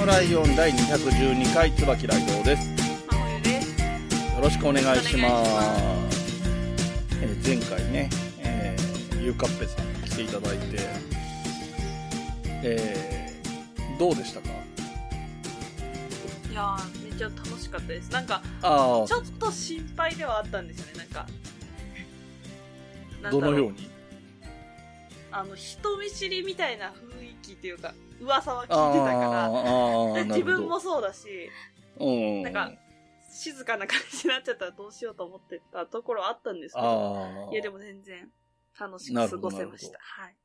[0.00, 2.70] のライオン第212回、椿ライドウです。
[2.70, 5.28] よろしくお願いしま。
[5.28, 6.40] ます
[7.22, 10.78] えー前回ね、えー、ゆうかっぺさんに来ていただいて、
[12.62, 14.48] えー、どうでしたか？
[16.50, 18.10] いやー、めっちゃ楽しかったです。
[18.10, 21.26] なんか、あちょっと心配ではあったんですよね、なんか。
[23.30, 23.90] どのように？
[25.30, 29.50] あの、人見知りみたいな雰囲気っていうか、噂は聞いてたあ
[30.14, 31.50] から、自分もそうだし、
[31.98, 32.42] うん。
[32.42, 32.72] なんか、
[33.30, 37.48] 静かな感じになっちゃったらどうしようと思ってたところはあったんですけど。
[37.52, 38.28] いやでも全然
[38.78, 39.98] 楽しく過ごせました。
[40.00, 40.36] はい。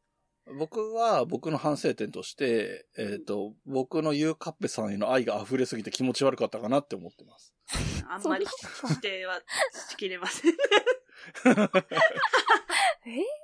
[0.60, 7.54] 僕は僕の反省点として、えっ、と、僕のゆうかっぺさんへの愛が溢れすぎて気持ち悪かったかなって思ってます。
[8.08, 9.42] あんまり否定は
[9.90, 10.54] しきれません。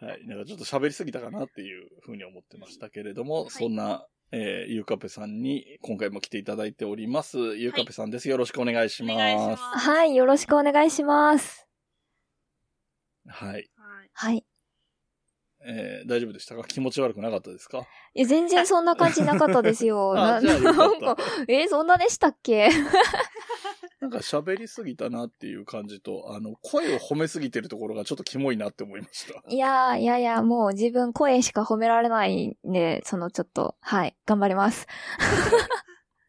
[0.00, 0.26] はい。
[0.26, 7.38] なんかちょっと喋りすぎたかなっていうふうに思ってましたけれども、いそんな、えー、ゆうかっぺさんに今回も来ていただいております。
[7.38, 8.28] ゆうかっぺさんです。
[8.28, 9.12] よろしくお願いします。
[9.14, 9.86] お願いします。
[9.86, 11.66] はい、よろしくお願いします。
[13.26, 13.70] はい。
[14.12, 14.44] はい。
[15.62, 15.72] はい。
[15.72, 16.64] えー、大丈夫でしたか？
[16.64, 17.86] 気持ち悪くなかったですか？
[18.14, 20.14] いや、全然そんな感じなかったですよ。
[20.18, 21.16] あ、な なんか、。
[21.48, 22.70] えーそんなでしたっけ？
[24.00, 29.42] なんか喋りすぎたなっていう感じと、あの、声を褒めすぎてるところがちょっとキモいなって思いました。
[29.46, 34.86] いやー、いやいや、もう自分声しか褒められないんで、そのちょっと、はい、頑張ります。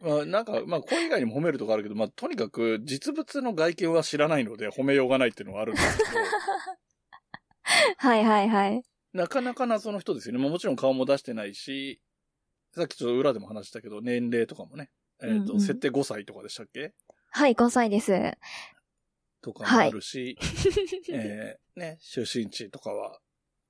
[0.02, 6.10] まあ、なんか、まあ、声以外にも褒めるとかあるけど、まあ、とにかく実物の外見は知らないので褒めようがないっていうのはあるんですけど、
[7.98, 8.84] はいはいはい。
[9.14, 10.40] なかなか謎の人ですよね。
[10.42, 12.02] まあ、もちろん顔も出してないし、
[12.74, 14.90] さっきちょっと裏でも話したけど、年齢とかもね、
[15.22, 16.94] えっ、と、うんうん設定5歳とかでしたっけ？
[17.32, 18.14] はい、5歳です。
[19.42, 20.38] とかもあるし、
[21.12, 23.20] えーね、出身地とかは、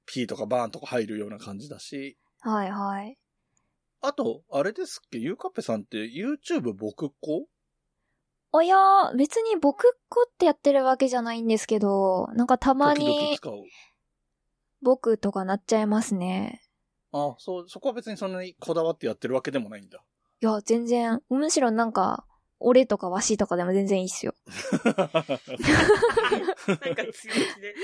[0.06, 3.18] P とかバーンとか入るような感じだし、はいはい。
[4.02, 7.48] あと、あれですっけ、ゆうかっぺさんって YouTube 僕っ子？
[8.54, 13.54] おやー、別に僕っ子ってやってるわけじゃないんですけど、なんかたま時々に使う。
[14.82, 16.62] 僕とかなっちゃいますね。
[17.12, 20.04] あ、そう、そこは別にそんなにこだわってやってるわけでもないんだ。
[20.42, 22.26] いや、全然、むしろなんか、
[22.60, 24.34] 俺とかわしとかでも全然いいっすよ。
[24.86, 25.08] なんか
[27.12, 27.76] 強気で。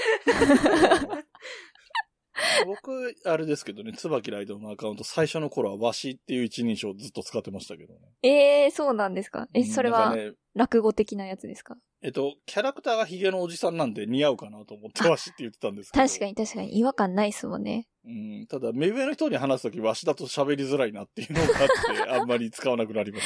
[2.65, 7.99] 僕、あれですけどね、椿ライドのアカウント最初の頃はわしっていう一人称ずっと使ってましたけどね。
[8.21, 9.47] ええー、そうなんですか？
[9.53, 10.15] え、それは
[10.53, 11.75] 落語的なやつですか？
[12.01, 16.05] えっと、キャラクターがヒゲのおじさんなんで似合うかなと思ってわしって言ってたんですけど。
[16.07, 17.87] 確かに確かに違和感ないっすもんね。
[18.05, 21.67] うん、ただ、目上の人に話すときわしだと喋りづらいなっていうのがあっ
[22.05, 23.25] て、あんまり使わなくなりまし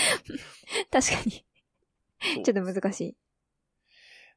[0.90, 1.02] た。
[1.02, 1.32] 確かに。
[1.32, 3.16] ちょっと難しい。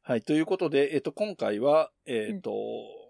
[0.03, 0.23] はい。
[0.23, 2.53] ということで、えっと、今回は、えっと、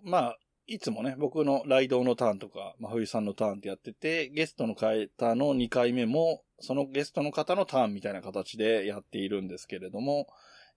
[0.02, 10.26] まあ、いつもね、僕のライドのターンとか、まあ、冬さんのターンってやってて、ゲストの方の2回目も、そのゲストの方のターンみたいな形でやっているんですけれども、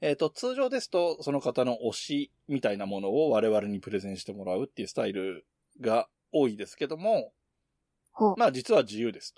[0.02, 5.46] えっと、通常ですと、その方の推しみたいなものを我々にプレゼンしてもらうっていうスタイル
[5.82, 7.32] が多いですけども。
[8.38, 9.36] まあ実は自由です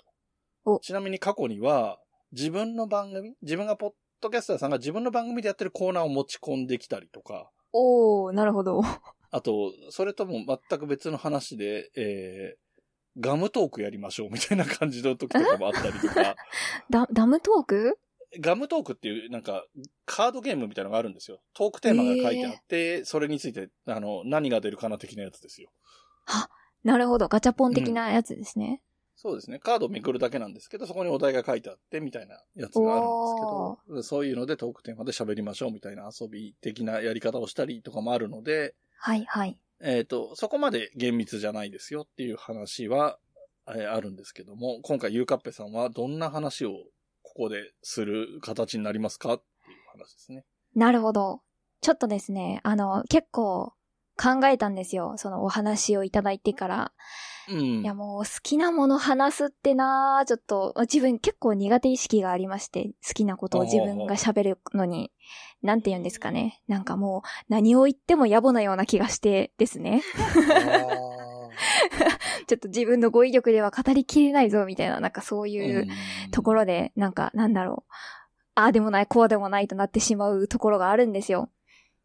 [0.64, 0.80] おと。
[0.80, 1.98] ちなみに過去には、
[2.32, 3.90] 自分の番組、自分がポッ
[4.20, 8.82] ドキャスターさんが自分の番組でやってるコーナーを持ち込んできたりとか、おー、なるほど。
[9.30, 16.36] あと、それとも全く別の話で、えー、ガムトークやりましょうみたいな感じの時とかもあったりとか、
[16.90, 17.98] ダ、ダムトーク？
[18.38, 19.64] ガムトークっていうなんか
[20.06, 21.40] カードゲームみたいなのがあるんですよ。
[21.54, 25.70] トークテーマが書いてあって、それについて、あの、何が出るかな的なやつですよ。
[26.84, 27.28] なるほど。
[27.28, 28.82] ガチャポン的なやつですね。
[29.16, 29.58] そうですね。
[29.58, 39.58] カードをめくるだけなんですけど、そこにお題が書いてあって、みたいなやつがあるんですけど、そういうのでトークテーマで喋りましょうみたいな遊び的なやり方をしたりとかもあるので、はいはい。
[39.82, 43.18] えっ、と、そこまで厳密じゃないですよっていう話は、
[43.68, 46.86] えーあるんですけども、今回ゆうかっぺさんはどんな話を
[47.40, 49.32] ここでする形になりますか？
[49.32, 50.44] っていう話ですね。
[50.74, 51.40] なるほど。
[51.80, 53.72] ちょっとですね、あの、結構
[54.22, 55.14] 考えたんですよ。
[55.16, 56.92] そのお話をいただいてから。
[57.48, 57.80] うん。
[57.80, 65.10] いやもう好きなもの話すってなーちょっと、自分結構苦手意識がありまして、好きなことを自分が喋るのに、
[65.62, 66.60] なんて言うんですかね。
[66.68, 70.02] なんかもう何を言っても野暮なような気がしてですね。
[72.46, 75.86] ちょっと自分の語彙力では語りきれないぞ、みたいな、なんかそういう
[76.30, 77.92] ところで、なんか、なんだろう。
[78.54, 81.50] ああでもない、こうでもないとなってしまうところがあるんですよ。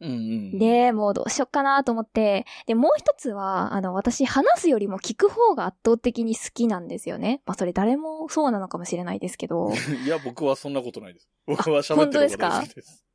[0.02, 0.14] うんう
[0.56, 0.60] ん。
[0.60, 7.42] で、もうどうしよっかなと思って、で、もう一つは、あの、私、話すよりも聞く方が圧倒的に好きなんですよね。
[7.46, 9.72] まあ、それ誰もそうなのかもしれないですけど、
[10.06, 11.30] いや、僕はそんなことないです。
[11.46, 13.06] 僕は喋ってる方が好きです。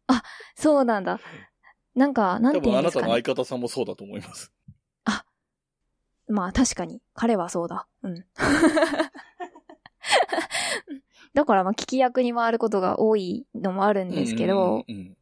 [0.57, 1.21] そうなんだ。
[1.95, 3.23] なんか、なん多て言分あなたのうんですかね。
[3.23, 4.53] 相方さんもそうだと思います。
[6.31, 7.87] まあ、確かに、彼はそうだ。
[8.03, 8.25] うん。
[11.35, 15.17] だから、まあ、聞き役に回ることが多いのもあるんですけど、うんうん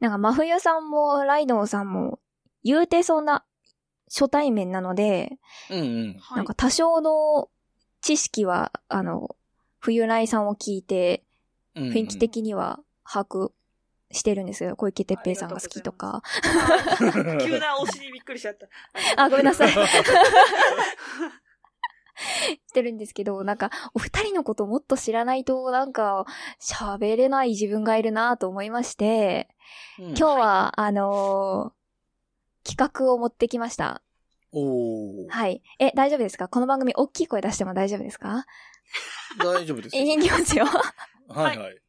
[0.00, 2.18] なんか、真冬さんもライドウさんも、
[2.64, 3.44] 言うてそんな
[4.08, 5.38] 初対面なので、
[5.70, 5.80] うん。
[5.80, 7.48] うんなんか多少の
[8.00, 9.36] 知識は、あの、
[9.78, 11.24] 冬来さんを聞いて、
[11.74, 12.80] うんうん雰囲気的には
[13.10, 13.52] 把握
[14.12, 14.76] してるんですよ。
[14.76, 16.22] 小池徹平さんが好きとか。
[17.44, 18.68] 急な押しにびっくりしちゃった。
[19.22, 19.72] あ、ごめんなさい。
[22.68, 26.24] してるんですけど、なんか、お二人のことをもっと知らないと、なんか、
[26.60, 29.48] 喋れない自分がいるなと思いまして、
[29.98, 31.82] うん今日は、あのー
[32.64, 34.02] 企画を持ってきました。
[34.52, 35.62] おーはい。
[35.80, 36.46] え、大丈夫ですか？
[36.46, 38.46] この番組大きい声出しても大丈夫ですか？
[39.42, 39.96] 大丈夫です。
[39.98, 40.64] いきますよ。
[41.28, 41.81] はいはい。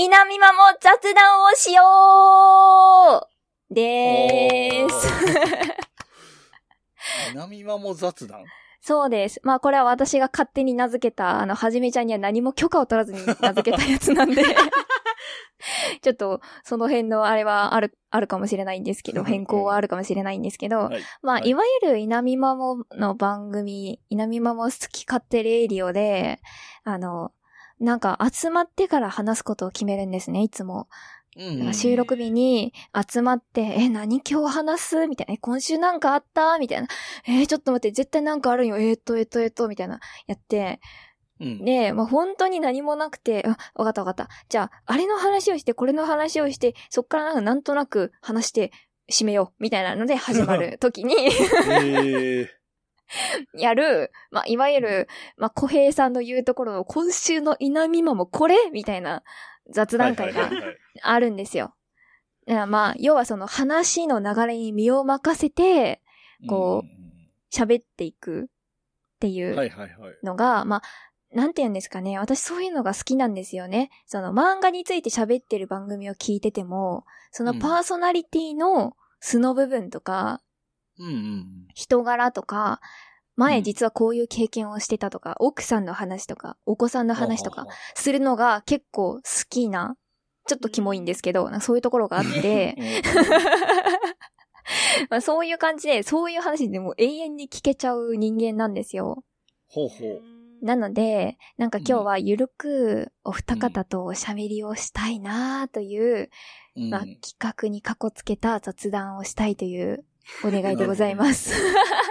[0.00, 1.82] 稲見まも雑談をしよ
[3.68, 5.08] うでーす。
[7.34, 8.44] 南間も雑談？
[8.80, 9.40] そうです。
[9.42, 14.44] まあこれは私が勝手に名付けた、あの、はじめちゃんには何も許可を取らずに名付けたやつなんで、
[16.00, 21.02] ちょっと、その辺のあれはある、あるかもしれないんですけど、変更はあるかもしれないんですけど、はい。
[21.22, 26.40] まあ、はいいわゆる稲見まもの番組、稲見まも好き勝手レイディオで、
[26.84, 27.32] あの、
[27.80, 30.88] なんか集まってから話すことを決めるんですね、いつも。
[31.36, 32.72] うんうん収録日に
[33.10, 35.34] 集まって、え、何今日話すみたいな。
[35.34, 36.88] え、今週なんかあったみたいな。
[37.26, 38.76] えーちょっと待って、絶対なんかあるよ。
[38.78, 40.00] えーっと、えーっと、えーっと、みたいな。
[40.26, 40.80] やって。
[41.38, 41.64] うん。
[41.64, 44.28] で、まあ、本当に何もなくて、あ、わかったわかった。
[44.48, 48.72] じゃあ、あれの話をして、これの話をして、そっからなんかなんとなく話して、
[49.10, 49.62] 締めよう。
[49.62, 51.14] みたいなので始まる時に、
[51.70, 52.57] へえ。
[53.54, 59.22] やる、まあ、いわゆる、まあ、小平さんの言うところの、今週の稲見マもこれみたいな
[59.70, 60.50] 雑談会が
[61.02, 61.74] あるんですよ。
[62.46, 66.00] まあ、要はその話の流れに身を任せて
[66.48, 68.46] こう喋っていくっ
[69.20, 69.54] ていう。
[70.22, 70.82] のが、まあ、
[71.34, 72.18] なんて言うんですかね。
[72.18, 73.90] 私そういうのが好きなんですよね。
[74.06, 80.40] その漫画について喋ってる番組を聞いてても、そのパーソナリティの素の部分とか、
[80.98, 82.80] うんうん人柄とか、
[83.36, 87.18] 前実はこういう経験をしてたとか、奥さんの話とか、お子さんのうん。
[87.18, 89.96] 話とかするのが結構好きな、
[90.46, 92.76] ちょっとキモいんですけど、そういうところがあって、
[95.10, 99.24] まあそういう感じで、そういう話でもう永遠に聞けちゃう人間なんですよ。
[99.68, 100.22] ほうほう。
[100.60, 106.30] なので、なんか今日はゆるくお二方とおしゃべりをしたいなという、
[106.76, 110.04] うんまあ企画にかこつけた雑談をしたいという
[110.44, 111.54] お願いでございます。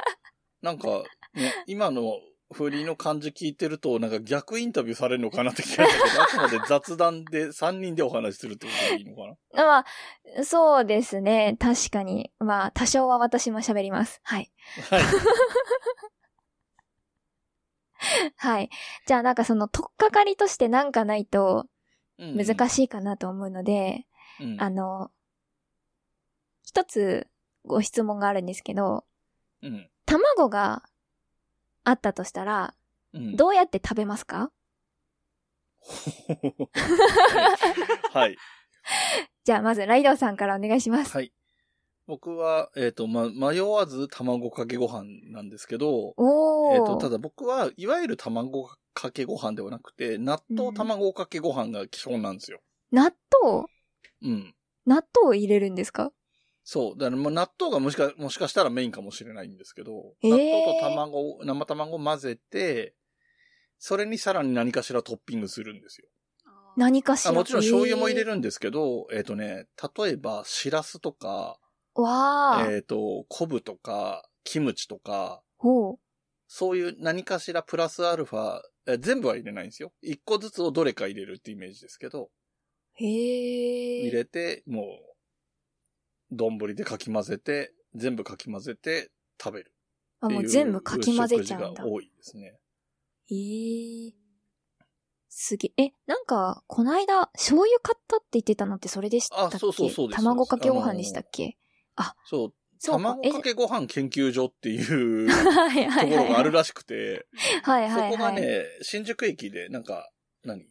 [0.62, 1.04] なんか、
[1.34, 2.20] ね、今の
[2.54, 9.66] 振りの感じ聞いてると、なんか逆インタビューされるのかなって気がしたけど、 あくまで雑談で3人でお話しするってことでいいのかな？
[9.66, 9.86] まあ、
[10.44, 11.58] そうですね。
[11.60, 12.32] 確かに。
[12.40, 14.22] まあ、多少は私も喋ります。
[14.24, 14.52] はい。
[14.90, 15.02] はい。
[18.38, 18.70] はい。
[19.06, 21.68] じゃあなんかその、とっかかりとしてなんかないと
[22.18, 24.06] 難ししいかなと思うので、
[24.40, 24.44] い。
[24.44, 25.12] うんあの、
[26.64, 27.28] 一つ
[27.68, 29.06] ご質問があるんですけど、
[29.62, 29.90] うん。
[30.06, 30.84] 卵が
[31.84, 32.74] あったとしたら、
[33.14, 33.36] うん。
[33.36, 34.52] どうやって食べますか？
[38.14, 38.38] はい。
[39.44, 41.12] じゃあまずライドウさんからお願いします。
[41.12, 41.34] はい。
[42.08, 46.16] 僕は、えっ、と、ま、迷わず卵かけご飯なんですけど。
[46.74, 52.62] えっ、と、ただ僕はいわゆる卵かけご飯ではなくて、納豆卵かけご飯が基本なんですよ。
[52.94, 53.12] 納
[53.44, 53.66] 豆？
[54.22, 54.56] うん。
[54.86, 56.14] 納豆を入れるんですか？
[56.70, 57.00] そう。
[57.00, 62.94] だからもう納豆がもしか、もしかしたらメインかもしれないんですけど、へー納豆と卵を、生卵を混ぜて、
[63.80, 66.10] それにさらに何かしらトッピングするんですよ。
[66.76, 68.32] 何かしらあもちろん醤油も入れる。
[68.32, 71.58] るんですけど、えっ、とね、例えば、しらすとか、
[71.96, 72.76] わー。
[72.76, 76.00] えっ、と、昆布とか、キムチとか、ほう。
[76.50, 79.94] そういう何かしらプラスアルファ、え全部は入れないんですよ。
[80.02, 82.30] 一個ずつをどれか入れるってイメージですけど、
[82.96, 83.08] へー。
[84.02, 84.86] 入れて、もう、
[86.32, 89.74] 丼でかき混ぜて、全部かき混ぜて食べる
[90.20, 90.30] あ。
[90.30, 92.60] もう全部かき混ぜちゃうんだ多いですね。
[93.30, 94.14] へー。
[95.30, 95.84] すげえ。
[95.84, 99.56] え、なんか、こないだ、醤油買ったって言ってたのってそれでしたっけ？
[99.58, 101.58] あそうそうそう卵かけご飯でしたっけ？
[102.26, 102.54] そう。
[102.80, 103.04] そうか。
[103.04, 106.16] 卵かけご飯研究所っていうはいと。
[106.18, 107.28] ころがあるらしくて、
[107.64, 108.12] はいはいはい。
[108.12, 110.10] そこがね、新宿駅でなんか、
[110.44, 110.66] 何？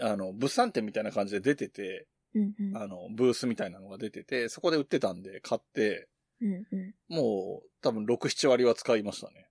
[0.00, 2.76] あの、物産展みたいな感じで出てて、うんうん。
[2.76, 6.08] あの、ブースみたいなのが出てて、そこで売ってたんで買って、
[6.40, 9.48] うんうもう多分6、7割は使いましたね。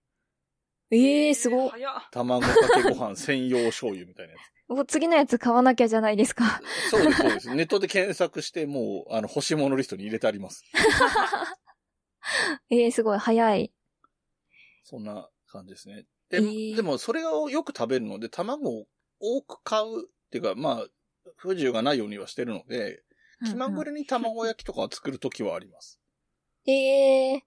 [0.92, 0.96] ん。
[0.96, 1.72] ええー、すご。
[2.12, 6.62] 卵かけご飯 専用醤油みたいなやもう次のやつ買わなきゃじゃないですか。
[6.88, 6.92] つ。
[6.92, 7.56] そうです、そうです。
[7.56, 10.64] ネットで検索して、もう、あの、欲しいものリストに入れてあります。
[12.70, 13.74] え えー、すごい、早い。
[14.84, 16.06] そんな感じですね。
[16.30, 18.88] で,、えーでも、それをよく食べるので、卵を
[19.20, 20.88] 多く買うっていうか、まあ、
[21.38, 23.04] 不自由がないようにはしてるので、
[23.46, 23.92] 気まぐれ。
[23.92, 26.00] れに卵焼きとかを作るときはあります。
[26.66, 27.42] ええー、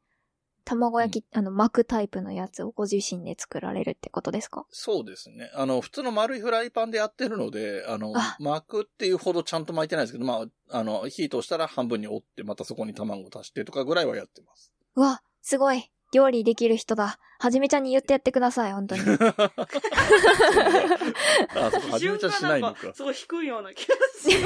[0.64, 4.66] 卵焼き、あの、巻くタイプのやつをご自身で作られるってことですか？
[4.70, 5.50] そうですね。
[5.54, 14.72] あの、普通の丸いフライパンでやってるので、あのあ、巻くっていうほどちゃんと巻いてないですけど、まあ、あの、火通したら半分に折って、またそこに卵を足してとかぐらいはやってます。
[14.96, 15.92] うわ、すごい。
[16.14, 17.18] 料理できる人だ。
[17.40, 19.02] はじめちゃんに言ってやってください、本当に。
[19.02, 19.06] あ、
[21.70, 22.94] そうか、はじめちゃんしないのか。
[22.94, 24.38] すごい低いような気がする。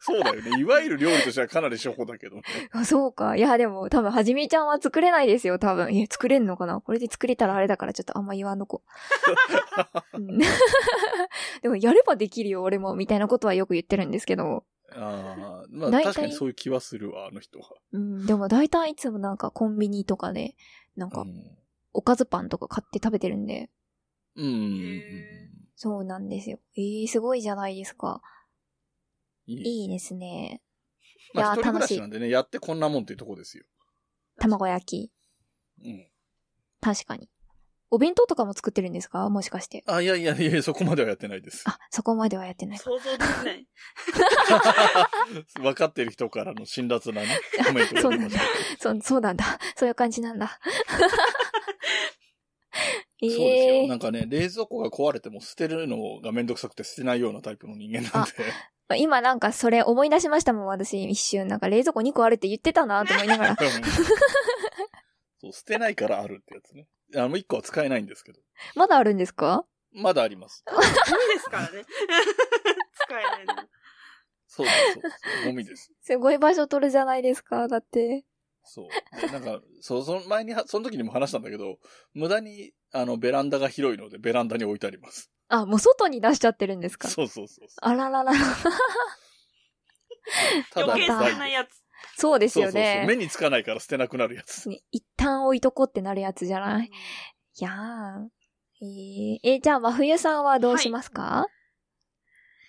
[0.00, 0.58] そうだよね。
[0.58, 2.42] いわゆる料理としてはかなり初歩だけどね。
[2.72, 3.36] あ そうか。
[3.36, 5.94] いや、でも、多分、はじめちゃんは作れないですよ、多分。
[5.94, 6.80] え、作れんのかな？
[6.80, 8.82] これで作れたらあれだから、ちょっとあんま言わんのこ。
[10.14, 10.38] うん
[11.62, 14.64] でも、やればできるよ、俺も、みたいなことはよく言ってるんですけど。
[14.92, 17.70] ああ、まあ大体確かにそういう気はするわ、あの人は。
[17.92, 20.56] うん、でも大体いつもなんかコンビニとかで、
[20.96, 21.58] なんかう、ん。
[21.92, 23.70] おかずパンとか買って食べてるんで、
[24.36, 26.58] うんうんうんへそうなんですよ。
[26.76, 28.20] えー、すごいじゃないですか。
[29.46, 29.82] いい。
[29.82, 30.62] いいですね。
[31.32, 33.64] まあ、いや一人暮ら楽しいしなんでね、やってこんなもんっていうとこですよ。
[34.38, 35.12] 卵焼き。
[35.84, 36.06] うん。
[36.80, 37.28] 確かに。
[37.90, 39.28] お弁当とかも作ってるんですか？
[39.28, 39.84] もしかして。
[39.86, 41.64] あ、いやいやいや、そこまではやってないです。
[41.66, 42.84] あ、そこまではやってないか。
[42.84, 43.66] 想像できない。
[45.62, 47.28] 分かってる人からの辛辣なね、
[47.66, 48.40] コメントが出ました。
[48.80, 49.44] そう、そうなんだ。
[49.76, 50.58] そういう感じなんだ。
[53.22, 53.74] え そうですよ。
[53.84, 58.32] えなんかね、冷蔵庫が壊れても捨てるのがめんどくさくて捨てないようなタイプの人間なんで。
[58.98, 61.08] 今なんかそれ思い出しましたもん、私。
[61.08, 61.48] 一瞬。
[61.48, 63.56] なんか冷蔵庫2個あるって言ってたなと思いながら。
[63.56, 66.86] そう、捨てないからあるってやつね。
[67.16, 68.40] あの、1個は使えないんですけど。
[68.74, 69.64] まだあるんですか？
[69.92, 70.64] まだあります。
[70.70, 70.82] ゴミ
[71.34, 71.84] ですからね。
[73.06, 73.54] 使えないの。
[74.46, 75.46] そうです、そうです。
[75.46, 75.92] ゴミです。
[76.02, 78.24] すごい場所取るじゃないですか、だって。
[78.64, 79.20] そう。
[79.20, 81.78] で、なんか、そう、その前には、その時にも話したんだけど、
[82.14, 85.30] 無駄に、あの、ベランダが広いので、ベランダに置いてあります。
[85.48, 87.08] あ、もう外に出しちゃってるんですか？
[87.08, 87.76] そうそうそうそう。
[87.82, 88.38] あらららら。
[90.72, 91.68] ただ余計だ捨てないやつ。
[92.16, 93.06] そうですよそうそうそう。
[93.06, 93.24] 目ね。
[93.24, 94.68] につかないから捨てなくなるやつ。
[94.68, 96.86] ね一旦置いとこうってなるやつじゃない？
[96.86, 96.90] い
[97.64, 98.28] やー。
[98.80, 101.46] えー、え、じゃあ真冬さんはどうしますか、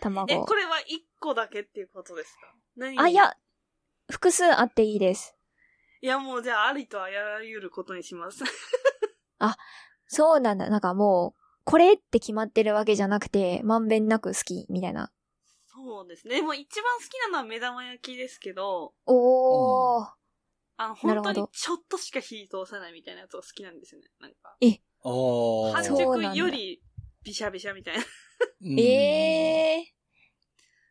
[0.02, 0.34] 卵。
[0.34, 2.54] え、これは一個だけっていうことですか？
[2.78, 3.00] 何？
[3.00, 3.14] あ、い。
[3.14, 3.34] や、
[4.10, 5.36] 複数あっていいです。
[6.02, 8.44] いや、もうじゃあ、ありとあらゆることにします。
[10.08, 10.70] そうなんだ。
[10.70, 15.12] なんかもう、これって決まってるわけじゃなくて、まんべんなく好き、みたいな。
[15.66, 16.36] そうですね。
[16.36, 20.08] でも一番好きなのは目玉焼きですけど、おー。
[20.78, 24.08] あの、な本当にちょっとしか火通さないみたいなやつが好きなんですよね。
[24.20, 24.56] なんか、
[25.04, 26.82] あ半熟より
[27.24, 28.04] ビシャビシャみたいな
[28.62, 29.96] うんええー。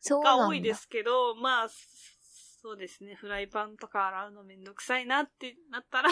[0.01, 0.43] そうなんだ。
[0.45, 3.15] が多いですけど、まあ、そうですね。
[3.15, 6.11] フライパンとか洗うのめんどくさいなってなったら、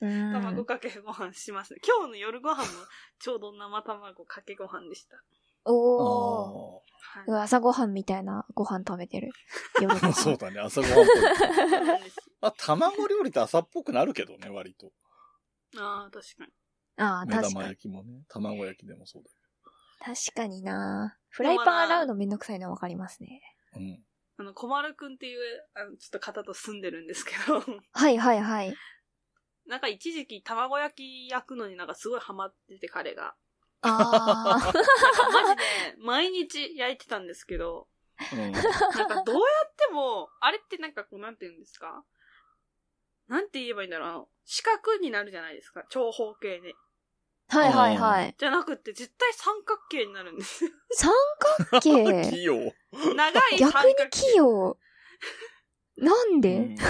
[0.00, 0.32] うん。
[0.32, 1.74] 卵かけご飯します。
[1.84, 2.64] 今日の夜ご飯も
[3.18, 5.16] ちょうど生卵かけご飯でした。
[5.64, 6.80] おー。
[7.28, 7.44] あはい。
[7.44, 9.30] 朝ごはんみたいなご飯食べてる。
[10.14, 11.06] そうだね、朝ごはん
[12.40, 12.58] っぽい。
[12.58, 14.92] そうなんですあ、卵料理って朝っぽくなるけどね、割と。
[15.78, 16.52] ああ、確かに。
[16.98, 17.68] ああ、目玉確かに。
[17.70, 19.30] 焼きもね、卵焼きでもそうだ
[19.98, 23.40] 確かになフライパン洗うのめんどくさいのわかりますね。
[23.72, 23.84] けど。
[23.84, 24.04] うん。
[24.38, 25.40] あの、小丸くんっていう、
[25.74, 27.60] あの、ちょっと方と住んでるんですけど、
[27.92, 28.74] はいはいはい。
[29.66, 33.34] なんか一時期卵焼き焼くのになんかすごいハマってて、彼が。
[33.82, 34.58] あ
[35.02, 37.88] なんかマジで、毎日焼いてたんですけど、
[38.32, 38.52] うん。
[38.52, 42.04] なんかどうやっても、あれってなんかこう、なんて言うんですか？
[43.28, 45.84] なんて言えばいいんだろうあの四角になるじゃないですか。
[45.90, 46.74] 長方形で。
[47.48, 47.58] あ。
[47.58, 48.34] はいはいはい。
[48.38, 50.70] じゃなくて、絶対三角形になるんですよ。
[50.92, 52.30] 三角形？
[52.30, 52.72] 器用。
[53.14, 54.04] 長い三逆角形。
[54.04, 54.78] に器用。
[55.98, 56.76] なんで、うん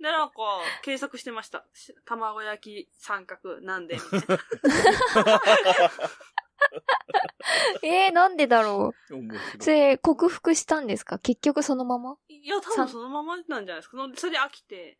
[0.00, 0.34] で、なんか、
[0.82, 1.66] 計測してました。
[1.74, 4.38] し卵焼き三角なんで、みたいな。
[7.82, 9.62] えー、なんでだろう？
[9.62, 11.18] それ、克服したんですか？
[11.18, 12.16] 結局そのまま？
[12.28, 13.96] いや、多分そのままなんじゃないですか。
[14.16, 14.98] それで飽きて。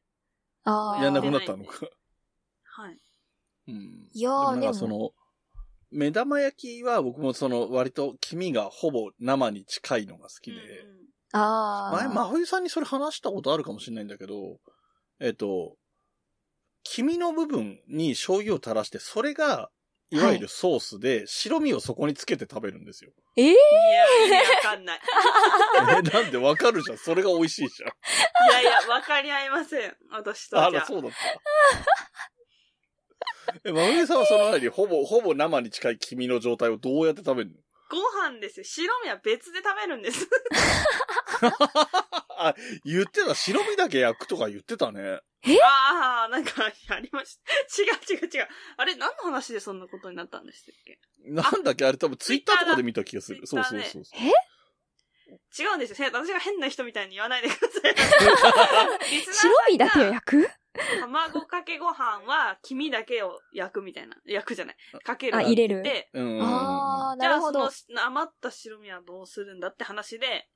[0.64, 1.04] ああ。
[1.04, 1.86] やんなくなったのか。
[2.64, 2.98] はい。
[3.68, 4.08] うん。
[4.12, 5.12] いやーでもなんかでもその、
[5.90, 10.98] 目玉焼きは僕もその割と黄身がほぼ生に近いのが好きで、うんうん
[11.32, 11.96] ああ。
[12.06, 14.58] 前、真冬さんにそれ話したことあるかもしれないんだけど、
[15.20, 15.76] えっと、
[16.84, 19.70] 黄身の部分に醤油を垂らして、それが、
[20.10, 23.10] いわゆるソースで、白身をそこにつけて食べるんですよ。
[23.36, 25.00] ええいや、わかんない。
[25.98, 26.98] え、なんでわかるじゃん。
[26.98, 27.90] それが美味しいじゃん。
[28.50, 29.96] いやいや、わかり合いません。
[30.10, 30.86] 私とあら、じゃあ。
[30.86, 31.18] そうだった。
[33.64, 37.56] え、真冬さんはその間に、ほぼ、ほぼ生に近い黄身の状態をどうやって食べるの？
[37.90, 38.64] ご飯ですよ。
[38.64, 40.28] 白身は別で食べるんです。
[42.36, 45.20] あ、言ってた、白身だけ焼くとか言ってたね。
[45.62, 47.52] ああ、なんか、ありました。
[47.82, 47.86] 違
[48.18, 48.48] う違う違う。
[48.76, 50.98] あれ、何の話でそんなことになったんでしたっけ？
[51.30, 53.46] なんだっけあれ多分ツイッターとかで見た気がする。
[53.46, 54.20] そうそうそうそう。
[55.58, 56.06] 違うんですよ。
[56.06, 57.94] へ私が変な人みたいに言わないでください。
[59.34, 60.50] 白が身だけを焼く？
[61.00, 64.16] 卵かけご飯は黄身だけを焼くみたいな。
[64.24, 64.76] 焼くじゃない。
[65.04, 66.40] かけるあ入れるで、うん。
[66.42, 67.70] ああ、じゃあなるほど。
[67.70, 70.48] その余った白身はどうするんだって話で、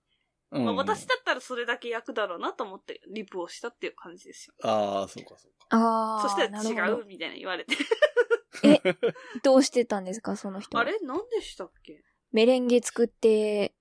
[0.54, 4.54] うんまあ、私だったらそれだけ焼くだろうなと思ってリプをしたっていう感じですよ。
[4.62, 5.76] ああ、そうかそうか。
[5.76, 6.23] ああ。
[6.23, 7.75] そしたら違うみたいな言われて。
[9.42, 10.78] どうしてたんですか、その人。
[10.78, 10.99] あれ？
[11.00, 12.04] 何でしたっけ？
[12.32, 13.75] メレンゲ作って、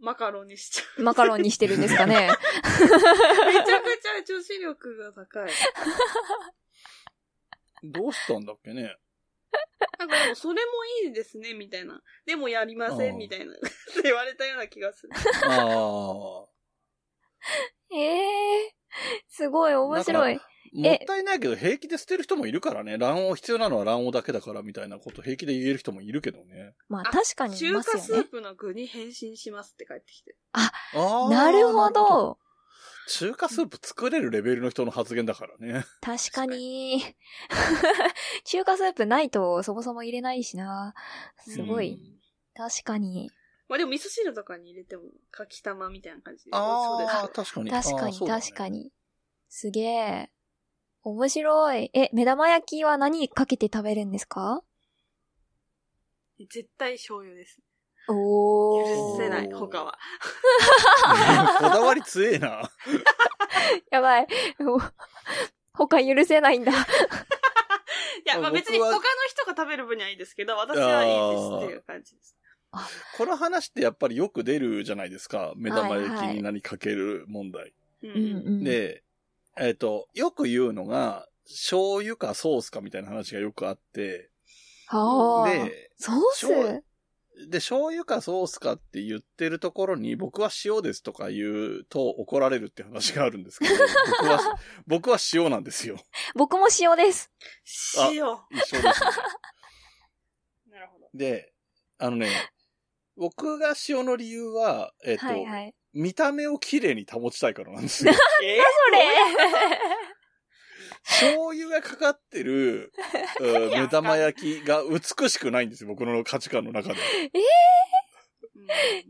[0.00, 1.02] マカロンにしちゃう。
[1.02, 2.14] マカロンにしてるんですかね？
[2.16, 5.50] めちゃくちゃ女子力が高い。
[7.84, 8.96] どうしたんだっけね？
[9.98, 12.02] なんかでもそれもいいですね、みたいな。
[12.26, 13.54] でもやりませうんん、みたいな。
[14.02, 15.12] 言われたような気がする。
[15.44, 16.48] ああ。
[17.92, 18.74] ええ
[19.28, 20.34] すごい面白い。
[20.34, 20.40] も
[20.92, 22.98] ったいないけど平気で捨てる人もいるからね。
[22.98, 26.74] 卵黄必要なのは卵黄だけだからみたいなこと平気で言える人もいるけどね。
[26.88, 28.22] まああ確かにい中華スますよね。
[28.22, 30.36] ープの具に変身しますって帰ってきて。
[30.52, 31.28] ああ。
[31.30, 32.38] なるほなど。
[33.08, 35.84] 中華スープ作れるレベルの人の発言だからね。
[36.00, 37.02] 確かに。
[38.44, 40.94] 中華スープないとそもそも入れないしな。
[41.38, 41.92] すごい。
[41.94, 42.14] うん
[42.56, 43.32] 確かに。
[43.68, 46.50] まあでも味噌汁とかに入れても、かきたまみたいな感じで。
[46.52, 47.70] ああ、そう確かに。
[47.70, 48.92] 確かに、確かに。
[49.48, 50.30] すげえ。
[51.02, 51.90] 面白い。
[51.92, 54.62] え、目玉焼きは何かけて食べるんですか？
[56.38, 57.58] 絶対醤油です。
[58.08, 59.16] おー。
[59.16, 59.98] 許せない、他は。
[61.58, 62.70] こだわり強えな。
[63.90, 64.26] やばい。
[64.60, 64.80] お
[65.72, 66.72] 他許せないんだ。
[66.72, 66.74] い
[68.26, 72.36] や、まあ別に他の人が食べる分にはいいですけど、私はいいですっていう感じです。
[73.16, 75.52] この話ってやっぱりよく出るじゃないですか。
[75.56, 77.72] 目玉焼きに何かける問題。
[78.02, 79.02] で、
[79.56, 84.30] えっ、と、よく言うのが、醤油かソースかみたいな話がよくあって、
[84.86, 85.48] はあ。
[85.48, 86.46] で、ソース？
[86.46, 86.82] 醤
[87.48, 93.74] で、醤油かソースかって言ってるところに、僕は塩ですとか言うと怒られるって話があるんですけど、
[94.20, 95.98] 僕は、僕は塩なんですよ。
[96.34, 97.30] 僕も塩です。
[98.12, 98.24] 塩。
[98.50, 99.10] 一緒ですね。
[100.70, 101.08] なるほど。
[101.12, 101.52] で、
[101.98, 102.30] あのね、
[103.16, 105.74] 僕が塩の理由は、えっ、と、はいはい。
[105.92, 108.12] 見た目を綺麗に保ちたいからなんですよ。
[108.42, 109.04] えそれ
[111.04, 112.92] 醤油がかかってる、
[113.40, 116.94] うん目玉焼きが美しくないんですよ、僕の価値観の中で。
[116.94, 117.00] うん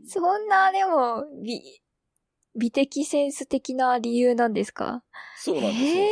[0.07, 1.61] そんな、でも、美、
[2.55, 5.03] 美的センス的な理由なんですか？
[5.37, 5.87] そうなんですよ。
[6.03, 6.11] へえ。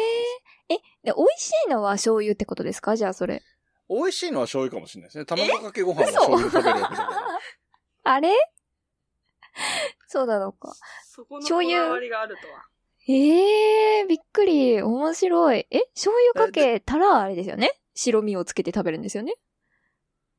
[0.69, 2.95] え、で、美味しいのは醤油ってことですか？
[2.95, 3.41] じゃあそれ。
[3.89, 5.25] 美味しいのは醤油かもしれないですね。
[5.25, 8.13] 卵かけご飯は醤油で食べるわけだから。
[8.13, 8.33] あれ？
[10.07, 10.73] そうなのか。
[11.05, 12.65] そこのこ醤油だわりがあるとは。
[13.07, 14.81] ええー、びっくり。
[14.81, 15.67] 面白い。
[15.69, 17.71] え、醤油かけたらあれですよね？
[17.95, 19.35] 白身をつけて食べるんですよね？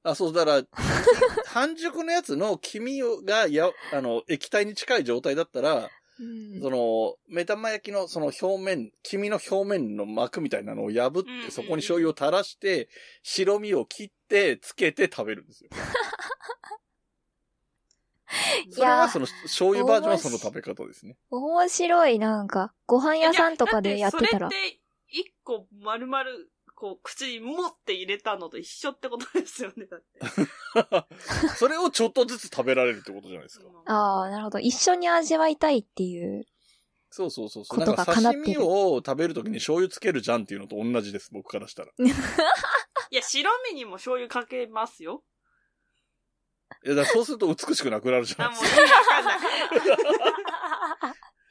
[0.02, 0.62] あ、そう、だから、
[1.46, 12.88] 半熟のやつの黄身がや、あの、液体に近い状態だったら、うんその、目玉焼きのその表面、黄身の表面の膜みたいなのを破って、そこに醤油を垂らして、
[13.22, 15.70] 白身を切って、つけて食べるんですよ。
[18.70, 21.16] それがその醤油バージョンはその食べ方ですね。
[21.30, 22.74] 面白い、なんか。
[22.86, 26.24] ご飯屋さんとかでやってたらそれって、一個丸々、
[26.74, 31.56] こう、口に持って入れたのと一緒ってことですよね、 だって。
[31.56, 33.66] それをちょっとずつ食べられるってことじゃないですか。
[33.86, 34.58] ああ、なるほど。
[34.58, 36.46] 一緒に味わいたいっていう。
[37.10, 37.78] そうそうそうそう。
[37.78, 41.92] ことがなんか叶ってる刺身を食べるときに醤油つけるじゃんっていうのと同じです、僕からしたら。
[43.10, 45.22] いや、白身にも醤油かけますよ。
[46.84, 49.38] いや、だそうすると美しくなくなるじゃなあ、いですもう意味わかんない。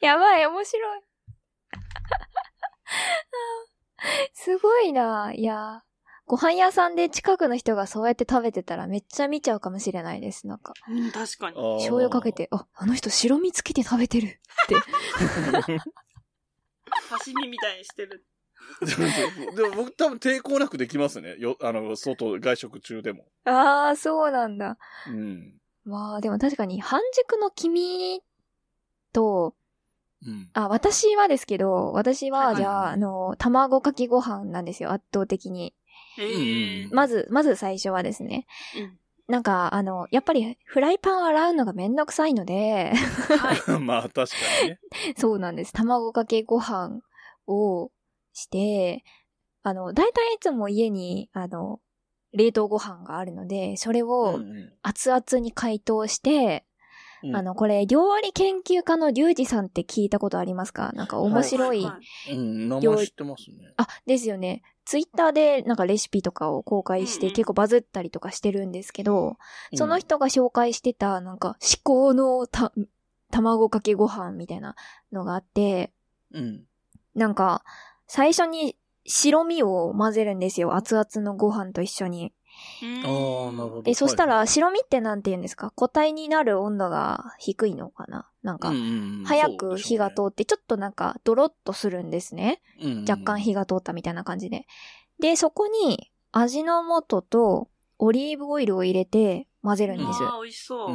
[0.00, 1.00] やばい、面白い。
[4.34, 5.32] すごいな。
[5.34, 5.82] いや、
[6.26, 10.46] ご飯屋さんで近くの人がそうやって食べてたらめっちゃ見ちゃうかもしれないです。
[10.46, 11.56] なんか、うん、確かに。
[11.56, 14.30] あー醤油かけて、あ、あの人白身つけて食べてるっ
[14.68, 14.74] て。
[17.10, 18.24] 刺身みたいにしてる。
[19.56, 21.36] でも僕多分抵抗なくできますね。
[21.38, 23.26] よ、あの、外、外食中でも。
[23.44, 24.78] ああ、そうなんだ。
[25.08, 25.60] うん。
[25.84, 28.22] まあ、でも確かに半熟の黄身
[29.12, 29.54] と、
[30.26, 30.50] うん。
[30.54, 35.74] あ、私はですけど、私は、はいじゃあ、あの、卵かけご飯なんですよ、圧倒的に。
[36.18, 38.46] えうんまず、まず最初はですね。
[38.76, 42.92] うんなんか、あの、やっぱり、フライパン洗うのがめんどくさいので、
[43.38, 43.70] はい。
[43.80, 44.24] まあ確か
[44.62, 44.80] にね。
[45.16, 45.72] そうなんです。
[45.72, 47.00] 卵かけご飯
[47.46, 47.90] を
[48.34, 49.02] して、
[49.62, 51.80] あの、大体いつも家に、あの、
[52.32, 56.66] 冷凍ご飯があるので、それをうん熱々に解凍して、
[57.22, 60.92] うんあの、これ、料理研究家のリュウジさんって聞いたことありますか？
[60.92, 61.82] なんか面白い。
[61.82, 61.98] は
[62.30, 63.72] うん、名前知ってますね。
[63.78, 64.60] あ、ですよね。
[64.84, 69.38] ツイッターでなんかレシピとかを公開してうんうん結構バズったりとかしてるんですけど、
[69.72, 72.72] うんその人が紹介してたなんか至高のた、
[73.30, 74.76] 卵かけご飯みたいな
[75.10, 75.92] のがあって、
[76.32, 76.66] うん。
[77.14, 77.64] なんか、
[78.06, 80.74] 最初に白身を混ぜるんですよ。
[80.74, 82.32] 熱々のご飯と一緒に。
[83.04, 83.82] ああ、なるほど。
[83.82, 85.72] で、そしたはら白身ってなんて言うんですか？
[85.76, 88.30] 固体になる温度が低いのかな？
[88.42, 88.72] なんか
[89.24, 92.62] 早く火が通って、ちょっとなんかドロッとするんですね。
[93.08, 94.66] 若干火が通ったみたいな感じで。
[95.18, 100.22] で、そこに味の素とオリーブオイルを入れて混ぜるんです。
[100.22, 100.88] ああ、美味しそう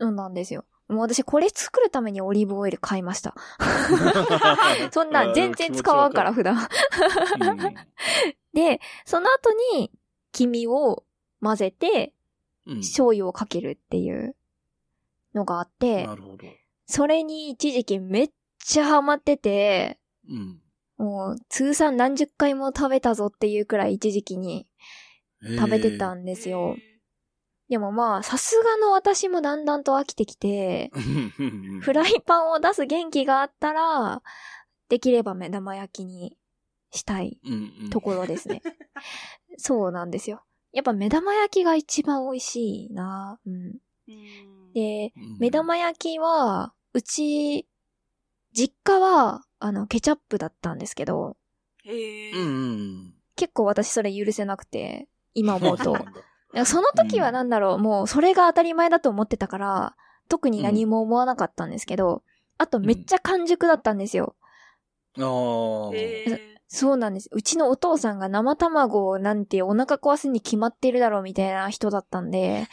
[0.00, 0.64] そうなんですよ。
[0.88, 3.34] もう私これ作るためにオリーブオイル買いました。
[4.90, 6.56] そんなん全然使わんから普段。
[6.56, 6.58] うん
[8.54, 9.92] で、その後に
[10.32, 11.04] 黄身を
[11.40, 12.14] 混ぜて
[12.66, 14.34] うん醤油をかけるっていう
[15.34, 16.46] のがあって、なるほど。
[16.86, 19.98] それに一時期めっちゃハマってて、
[20.28, 20.60] うん。
[20.96, 24.66] もう通算何十回も食べたぞっていうくらい一時期に
[25.56, 26.76] 食べてたんですよ。
[27.68, 30.90] でもまあ、さすがの私もだんだんと飽きてきて、
[31.82, 34.22] フライイパンを出す元気があったら、
[34.88, 36.36] できれば目玉焼きに
[36.90, 37.38] したい
[37.90, 38.62] ところですね。
[39.58, 40.42] そうなんですよ。
[40.72, 43.38] やっぱ目玉焼きが一番美味しいな。
[43.44, 43.54] うん。
[44.08, 47.66] うんで、目玉焼きは、うち、
[48.52, 51.36] 実家は、あの、ケチャップだったんですけど。
[53.34, 55.96] 結構私それ許せなくて、今思うと
[56.64, 59.96] その時はなんだろう、もうそれが当たり前だと思ってたから、
[60.28, 62.22] 特に何も思わなかったんですけど、
[62.58, 64.34] あとめっちゃ完熟だったんですよ。
[65.18, 65.94] ああ。
[65.94, 66.58] へえ。
[66.70, 67.30] そうなんです。
[67.32, 72.68] うちのお父さんが生卵なんてお腹壊すに決まってるだろうみたいな人だったんで、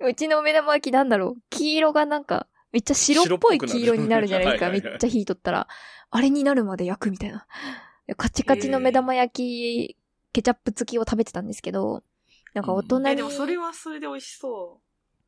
[0.00, 4.70] う うちの目玉焼きなんだろう、黄色がなんか、めっちゃ白っぽい黄色になるじゃないですか。
[4.70, 5.68] めっちゃ火取ったら。
[6.10, 7.46] あれになるまで焼くみたいな。
[8.16, 9.96] カチカチの目玉焼き、
[10.36, 12.02] ケチャップ付きを食べてたんですけど、
[12.52, 13.10] なんか大人に。
[13.12, 14.82] え、でもそれはそれで美味しそ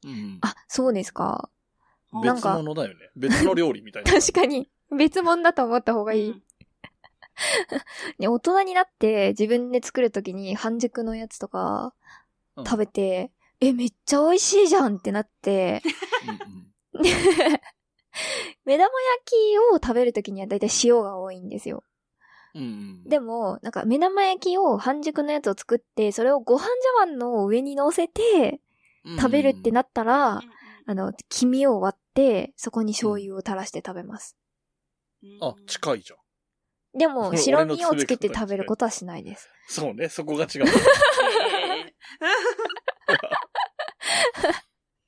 [0.05, 1.49] うんあ、そうですか。
[2.12, 2.21] う。
[2.23, 3.11] なん別か物だよね。
[3.16, 4.12] 別の料理みたいな。
[4.12, 4.68] 確かに。
[4.94, 6.29] 別物だと思った方がいい。
[6.29, 6.42] うん
[8.18, 11.94] ね、大人になって自分で作るときに半熟のやつとか
[12.57, 15.81] うん食べて、え、めっちゃ美味しいじゃんってなって、
[16.92, 17.11] うんうんで
[18.66, 21.85] 目玉焼きを食べるときにはだいたい塩が多いんですよ。
[23.07, 26.66] でも、なんか目玉焼きを半熟のやつを作って、それをご飯茶
[27.01, 28.61] 碗の上に乗せて
[29.16, 30.42] 食べるってなったら、うん
[30.90, 34.37] あの、黄身を割って、そこに醤油を垂らして食べます。
[35.23, 36.18] うんあ、近いじゃん。
[36.99, 39.51] でも、白身をつけて食べることはしないです。
[39.68, 40.64] そうね、そこが違う。
[40.64, 41.94] え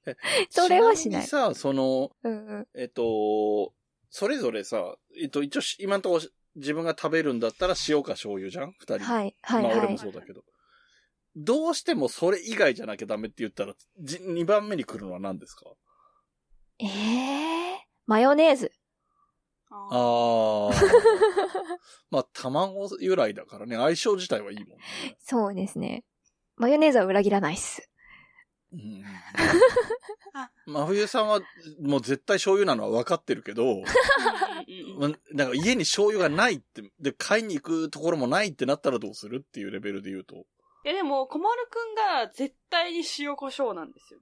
[0.11, 0.17] え
[0.51, 2.69] それはしないさ、その、うんうん。
[2.75, 3.73] えっと、
[4.11, 6.23] それぞれさ、えっと、一応し、今のところ
[6.57, 8.73] 自分が食べるんだったら塩か醤油じゃん？
[8.79, 8.99] 二人。
[9.01, 9.93] はい、はい、まあ俺はい。
[9.93, 10.43] もそうだけど。
[11.37, 15.67] どうしてもそれ以外じゃなきゃダメって言ったら、じ二番目に来るのは何ですか？
[16.81, 18.73] ええマヨネーズ。
[19.71, 20.75] あああ。
[22.11, 25.17] まあ、卵由来だからね、相性自体はいいもんね。
[25.21, 26.05] そうですね。
[26.57, 27.89] マヨネーズは裏切らないっす。
[28.73, 29.05] うん。
[30.67, 31.41] 真冬さんは、
[31.81, 33.83] もう絶対醤油なのは分かってるけど、
[35.33, 40.47] なんか家に醤油がないって、で、買いに行くところもないってなったらどうするっていうレベルで言うと。
[40.85, 44.21] いやでも、小丸くんが絶対に塩胡椒なんですよ。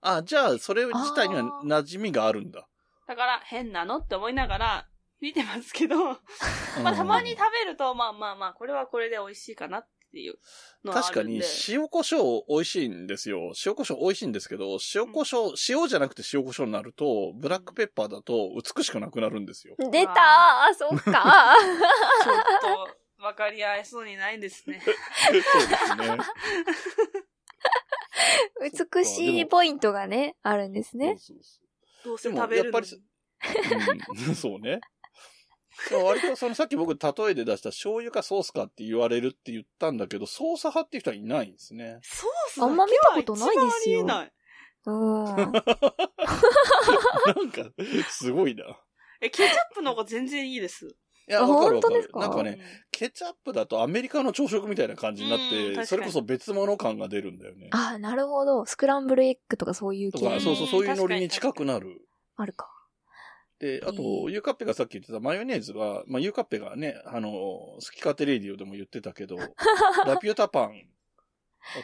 [0.00, 2.68] あ、じゃあ、それ自体には馴染みがあるんだ。
[3.06, 4.88] だから、変なのって思いながら
[5.20, 6.20] 見てますけど、ま
[6.78, 10.34] うんあたまに食べると、まあまあまあ、これはこれで美味しいかなっていう
[10.84, 11.38] のはあ確かるんで。
[11.38, 13.52] に、塩胡椒美味しいんですよ。
[13.66, 19.74] 塩胡椒美味しいんですけど、塩胡椒、塩じゃなくて塩胡椒になると、ブラックペッパーだと美しくなくなるんですよ。
[19.78, 21.56] 出たーそっか
[22.24, 24.80] ちょっと、分かり合えそうにないですね。
[24.84, 24.94] そう
[25.68, 26.10] ですね。
[26.10, 26.24] ー
[28.94, 31.08] 美しいポイントがね、あるんですね。
[31.08, 33.02] どうそうそうでもせ食べるのにやっぱり
[34.28, 34.80] うん、そうね。
[36.04, 41.98] 割とそのさっき僕例えで出した醤油かソースかって言われるって言ったんだけど、ソース派っていう人はいないんですね。
[42.02, 44.32] ソースあんま見たことないですよない。
[44.86, 45.24] うん。
[45.34, 45.62] なんか、
[48.10, 48.64] すごいな。
[48.64, 48.66] い
[49.22, 50.94] え、ケチャップの方が全然いいです。
[51.26, 51.94] や、あわかるわかる。
[51.94, 52.18] 本当ですか？
[52.20, 52.58] なんかね、
[52.90, 57.70] ケチャップだとアメリカの朝食みたいな感じになっうんて、それこそ別物感が出るんだよね。
[57.72, 58.66] あ、なるほど。
[58.66, 62.06] スクランブルエッグとかそういう系とか、そうそう、そういうノリに近くなる。
[62.36, 62.68] あるか。
[63.64, 69.38] で、あと、えユーカッペがさっき言ってたマヨネーズは、まあ、ユーカッペがね、あの、好き勝手レイディオでも言ってたけど、
[70.04, 70.72] ラピュタパンを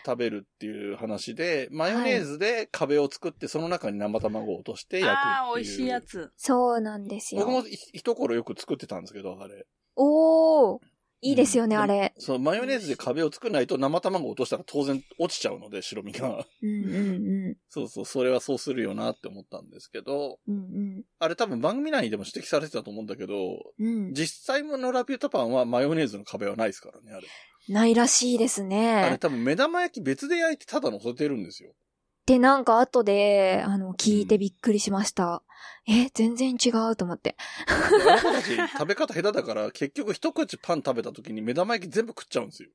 [0.05, 5.33] 食べるっていう話で、マヨネーズで壁を作って、その中に生卵を落として焼くっていう。
[5.33, 6.31] ああ、美味しいやつ。
[6.37, 7.47] そうなんですよ。
[7.47, 9.67] 僕もい一頃よく作ってたんですけど、あれ。
[9.97, 10.81] おー。
[11.23, 12.15] いいですよね、うんあれ。
[12.19, 16.47] そう、マヨネーズで壁を作らないと生卵を落としたら当然落ちちゃうので、白身が。
[16.63, 20.53] うんうんう そうそう、それはそうするよなって思ったんですけど、ん。
[20.53, 23.87] うんあれ多分番組内でも指摘されてたと思うんだけど、うん。
[23.87, 24.15] うん。
[24.15, 27.27] 実際のラピュータパンはマヨネーズの壁はないですからね、あれ。
[27.69, 29.19] ないらしいですあれね。
[29.21, 31.73] 多分目玉焼き別で焼いてただ乗せてるんですよ。
[32.27, 35.43] で、なんか後で、あの、聞いてびっくりしました。
[35.87, 37.37] え、全然違うと思って。
[37.67, 42.71] であの子たち食べ方下手だから、 結局一口パン食べた時に目玉焼き全部食っちゃうんですよ。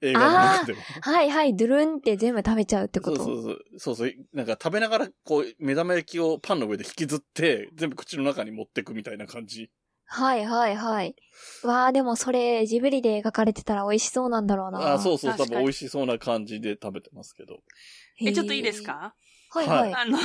[0.00, 0.80] 映画の中でも。
[1.02, 3.24] はいはい、ドゥルンって全部食べちゃうってこと。
[3.24, 3.78] そうそうそう。
[3.78, 4.12] そうそう。
[4.34, 9.70] なんか食べながら、こう、目玉焼きをパンの上で引きずって、全部口の中に持ってくみたいな感じ。
[10.06, 11.16] はいはいはい。
[11.62, 14.94] わあ、でもそれ、ジブリで描かれてたら美味しそうなんだろうな。
[14.94, 15.34] あそうそう。
[15.36, 17.60] 多分美味しそうな感じで食べてますけど。
[18.20, 19.14] え、ちょっといいですか？
[19.50, 19.92] はいはい。
[19.92, 20.18] はあの、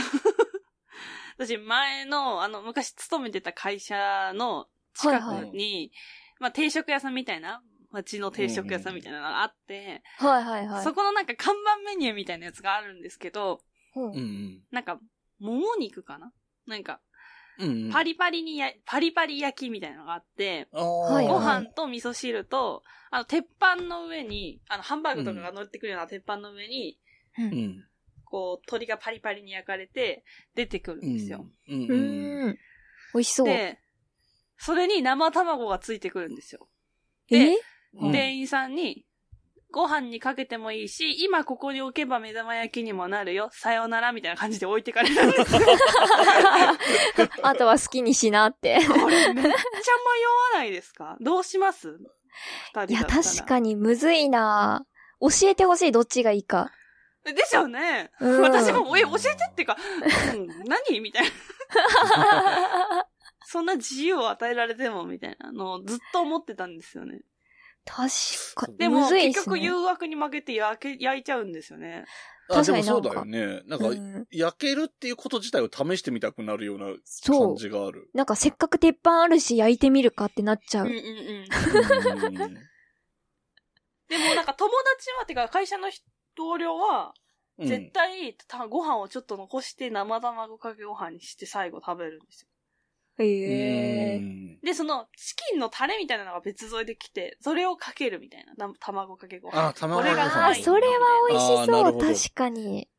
[1.39, 5.91] 私前の、あの、昔勤めてた会社の近くに、
[6.39, 10.83] まあ定食屋さんみたいな、町の定食屋さんみたいなのがあって、はいはいはい。
[10.83, 13.61] そこのなんか看板メニューみたいなやつがあるんですけど、
[13.95, 14.61] うん。
[14.69, 14.99] なんか、
[15.39, 16.33] もも肉かな？
[16.67, 16.99] なんか、
[17.57, 17.89] うんうん。
[17.91, 26.99] パリパリにや、パリパリ焼きみたいなのがあって、ご飯と味噌汁と、あの、鉄板の上に、あの、ハンバーグとかが乗ってくるような鉄板の上に、
[27.37, 27.41] う。
[27.43, 27.88] うんん。
[28.29, 30.23] こう、鶏がパリパリに焼かれて、
[30.55, 31.45] 出てくるんですよ。
[31.67, 32.49] うん。
[32.51, 32.57] ん。
[33.13, 33.47] 美味しそう。
[33.47, 33.79] で、
[34.57, 36.67] それに生卵がついてくるんですよ。
[37.31, 37.55] え？
[37.95, 39.05] うん店員さんに、
[39.71, 43.49] ご飯にかけてもいいし、今ここに置けば目玉焼きにもなるよ。
[43.51, 45.61] さよならみたいな感じで置いてかれるんですよ。
[47.43, 48.79] あとは好きにしなって。
[48.87, 49.55] これめっちゃ迷わ
[50.55, 51.17] ないですか？
[51.21, 51.99] どうします？
[52.73, 53.23] 二人いや、だったら。
[53.23, 54.85] 確かにむずいな
[55.19, 56.71] 教えてほしい、どっちがいいか。
[57.29, 57.35] に。
[57.35, 58.11] でしょうね。
[58.19, 59.77] うん私も、え、教えてっていうか、
[60.35, 60.99] うん、何？
[60.99, 61.29] みたいな。
[63.45, 67.21] そんな自由を与えられても、みたいなのをずっと思ってたんですよね。
[67.85, 68.09] 確
[68.55, 68.77] かに。
[68.77, 72.05] でも、むずいっ結局すね誘惑に負けて焼け、焼いちゃうんですよね。
[72.49, 73.61] あ、でも確かになんかそうだよね。
[73.65, 77.55] なんかう、ん焼けるっていうこと自体を試してみたくなるようなそう感。
[77.55, 78.09] じがある。
[78.13, 80.87] なんかせっかく鉄板あるし焼いてみるかってなっちゃう。
[80.87, 82.41] うんうんうん。
[82.41, 82.57] うん
[84.09, 85.87] でもなんか友達は、てか会社の
[86.39, 87.13] 同僚は、
[87.59, 92.47] うん絶対、たご飯をちょっと残して生卵かけご飯にして最後食べるんですよ。
[93.19, 94.17] へえ。
[94.17, 98.67] うんで、その、チキンのタレみたいなのが別添えで来て、それをかけるみたいな。
[98.67, 99.69] な卵かけご飯。
[99.69, 100.97] あ、卵これがああ、それは
[101.29, 101.97] 美味しそう。
[101.97, 102.89] 確かに。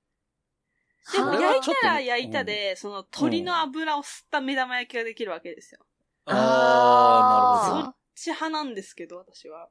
[1.13, 5.81] でも焼いたら焼いたで、その鶏の油を吸った目玉焼きができるわけですよ。
[6.27, 7.85] あー、なるほど。
[7.85, 9.69] そっち派なんですけど、私は。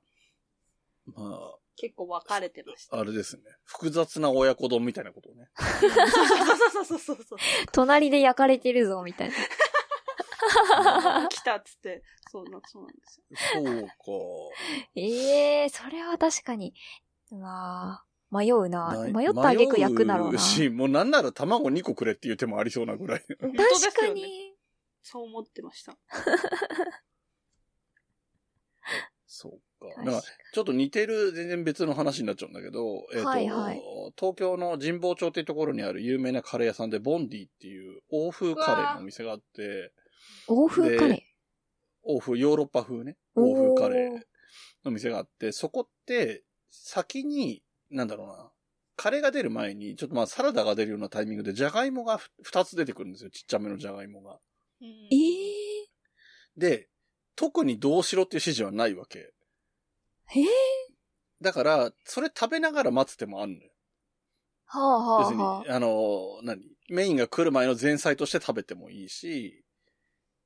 [1.15, 2.98] ま結構分かれてました。
[2.98, 3.44] あ、あれですね。
[3.63, 5.50] 複雑な親子丼みたいなことね。
[5.56, 7.38] そうそうそうそうそうそう。
[7.72, 9.36] 隣で焼かれてるぞ、みたいな。
[11.30, 12.04] 来たっつって。
[12.30, 13.63] そうな、そうなんですよ。
[13.63, 13.94] そうか。
[14.96, 16.74] ええそれは確かに。
[17.32, 18.94] まあ、迷うな。
[18.94, 20.32] ない迷ったあげく焼くだろうな。
[20.34, 23.26] 迷し、もうなんなら卵2個くれっていう手もありそうなぐらい。
[23.39, 24.56] 本当ですよね確かに。
[25.02, 25.98] そう思ってました。
[29.39, 30.04] そうか。
[30.04, 30.21] 確か
[30.54, 33.82] ちょっと似てる、全然別の話になっちゃうんだけど、えっ、と、はいはい
[34.17, 39.93] 東京の神保町っていうところにある有名なカレー屋さんで、ボンディっていう欧風カレーのお店があって、
[40.47, 41.23] 欧風カレ
[42.04, 43.41] 欧風、ヨーロッパ風ね、ー。
[43.41, 44.19] 欧風カレおー
[44.84, 48.52] の店があって、そこって、先に、なんだろうな、
[48.97, 53.30] カレーが出る前に、ちょっとまあサラダが出るようなタイミングで、じゃがいもがふ2つ出てくるんですよ。
[53.30, 54.38] ちっちゃめのじゃがいもが。
[54.82, 55.89] ええ
[56.58, 56.89] で、
[57.39, 59.32] 特にどうしろっていう指示はないわけ。
[60.36, 60.45] ええ
[61.39, 63.71] だから、それ食べながら待つ手もあるのよ。
[64.65, 65.73] はあはあはあ。
[65.73, 66.62] あの、何？
[66.89, 69.63] メインが来る前の前菜として食べてもいいし、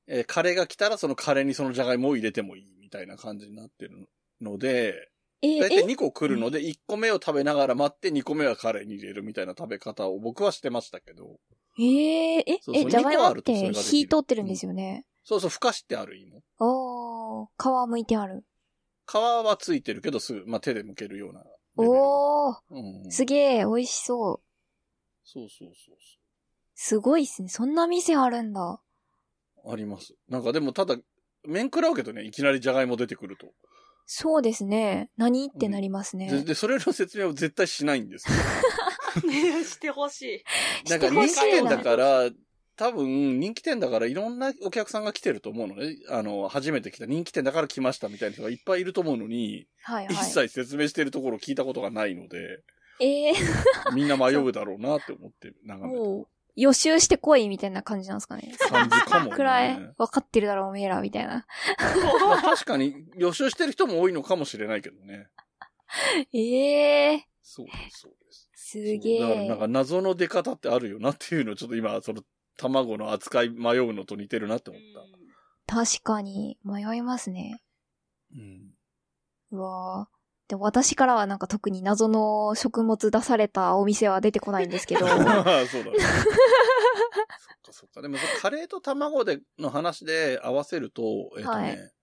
[0.05, 4.07] えーカレーが来たらそのカレーにそのじゃがいもを入れてもいいみたいな感じになってる
[4.39, 4.93] ので、
[5.41, 11.39] えだいたいえ？2個来るので、1個目を食べながら待って、2個目はカレーに入れるみたいな食べ方を僕はしてましたけど、
[11.79, 12.59] えええ？
[12.61, 15.07] そうそうえ、じゃがいもって火通ってるんですよね。
[15.23, 16.41] そうそう、ふかしてある芋。
[16.59, 18.43] おー、皮むいてある。
[19.07, 21.43] 皮はついてるけど、すぐ、まあ、手で剥けるような。
[21.77, 24.41] おー、うん、すげえ、美味しそ
[25.25, 25.95] そうそうそう
[26.75, 27.49] すごいっすね。
[27.49, 28.81] そんな店あるんだ。
[29.65, 30.15] あります。
[30.27, 30.97] なんかでもただ、
[31.45, 33.47] 麺食らうけどね、いきなりじゃがいも出てくると。
[34.05, 35.09] そうですね。
[35.15, 36.29] 何ってなりますね。
[36.29, 38.35] で、でそれの説明を絶対しないんですよ。
[39.27, 40.43] ねしてほし
[40.85, 40.89] い。
[40.89, 42.29] なんかしてほしい人気店だから、
[42.75, 45.95] 多分人気店だからいろんなお客さんが来てると思うのね。
[46.09, 50.15] あの、初めて来た人気店だから来ましたみたいな人がいっぱいいると思うのに、はいはい。
[50.15, 52.63] 一切説明してるところ聞いたことがないので、
[52.99, 53.33] ええ
[53.93, 58.51] みんな迷うだろうなって思って眺めて予習してこいみたいな感じなんですかね。
[58.51, 59.35] る感じかも、ね。
[59.35, 61.45] くらい、分かってるだろ、おめえら、みたいな。
[62.27, 65.27] まあ確かに予習してる人も多いのかもしれないけどね。
[66.31, 68.49] ええそうです、そうです。
[68.53, 69.59] すげえだからなん。
[69.59, 72.21] か謎の出方ってあるよなっていうのをちょっと今、その
[72.57, 74.81] 卵の扱い迷うのと似てるなって思っ
[75.67, 75.75] た。
[75.75, 77.61] 確かに、迷いますね。
[78.33, 78.73] うん。
[79.51, 80.13] うわぁ。
[80.49, 85.07] で私からはなんか特に謎の食物出されたお店は出てこないんですけど。
[85.07, 85.63] そうだね。
[85.65, 85.87] そっ
[87.63, 88.01] かそっか。
[88.01, 91.03] でも、カレーと卵での話で合わせると、
[91.37, 91.93] えっ、とね、はい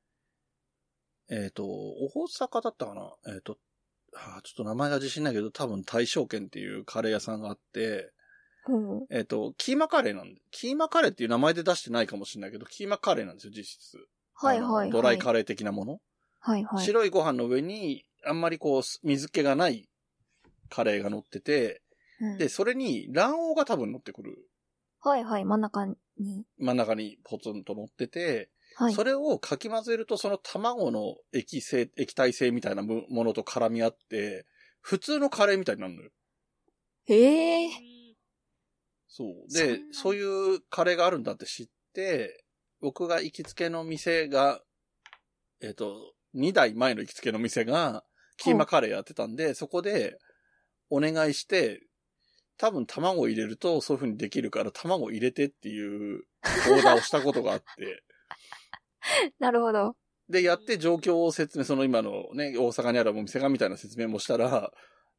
[1.32, 3.32] えっ、と、大阪だったかな？
[3.32, 3.56] えっ、と、
[4.12, 8.10] はあ、ちょっと名前が自信ないけど、多分大正軒っていうカレー屋さんがあって、
[8.68, 13.98] うんえっ、と、キーマカレーなんで、キーマカレーっていう名前で出してないかもしれないけど、キーマカレーなんですよ、実質。
[14.34, 14.90] はいはいはい。
[14.90, 15.98] ドライカレー的なもの。
[16.40, 16.84] はいはい。
[16.84, 19.88] 白いご飯の上に、あんまりこう、水気がない
[20.68, 21.82] カレーが乗ってて、
[22.20, 24.36] うんで、それに卵黄が多分乗ってくる。
[25.00, 25.96] はいはい、真ん中に。
[26.58, 28.94] 真ん中にポツンと乗ってて、はい。
[28.94, 34.46] それをかき混ぜるとその卵の液性、液体性みたいなもものと絡み合って、
[34.80, 36.10] 普通のカレーみたいになるのよ。
[37.08, 37.70] ええ
[39.10, 39.52] そう。
[39.52, 42.44] で、そういうカレーがあるんだって知って、
[42.80, 44.60] 僕が行きつけの店が、
[45.60, 48.04] えっ、と、2代前の行きつけの店が、
[48.36, 50.16] キーマカレーやってたんで、そこで、
[50.88, 51.82] お願いして、
[52.56, 56.24] 多分卵を入れるとそういう風にできるから卵入れてっていう
[56.70, 58.02] オーダーをしたことがあって、
[59.38, 59.96] なるほど。
[60.28, 64.72] で、やって状況を説明、その今のね、大阪にあるお店がみたいな説明もしたら、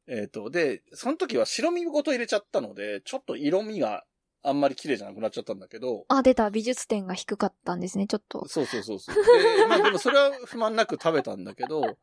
[0.06, 4.04] えっ、と、で、その時は白身ごと入れちゃったので、ちょっと色味が
[4.44, 6.50] あんまり綺麗じゃなくなっちゃったんだけど、あ、出た。
[6.50, 8.46] 美術点が低かったんですね、ちょっと。
[8.48, 9.14] そうそうそうそう。
[9.14, 9.22] で、
[9.68, 11.96] まあでもそれは不満なく食べたんだけど、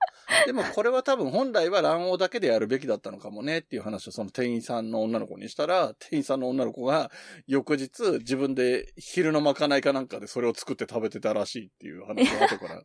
[0.46, 7.12] でもこれは多分本来は卵黄だけでやるべきだったのかもねっていう話をその店員さんの女の子にしたら、店員さんの女の子が
[7.46, 12.82] 翌日自分で昼のまかないかなんかでそれを作って食べてたらしいっていう話を後から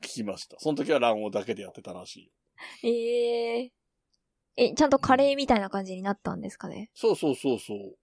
[0.00, 0.56] 聞きました。
[0.60, 2.32] その時は卵黄だけでやってたらしい。
[2.86, 3.72] ええ
[4.56, 6.90] え、ちゃんとカレーみたいな感じになったんですかね？
[6.94, 7.96] そうそうそうそう。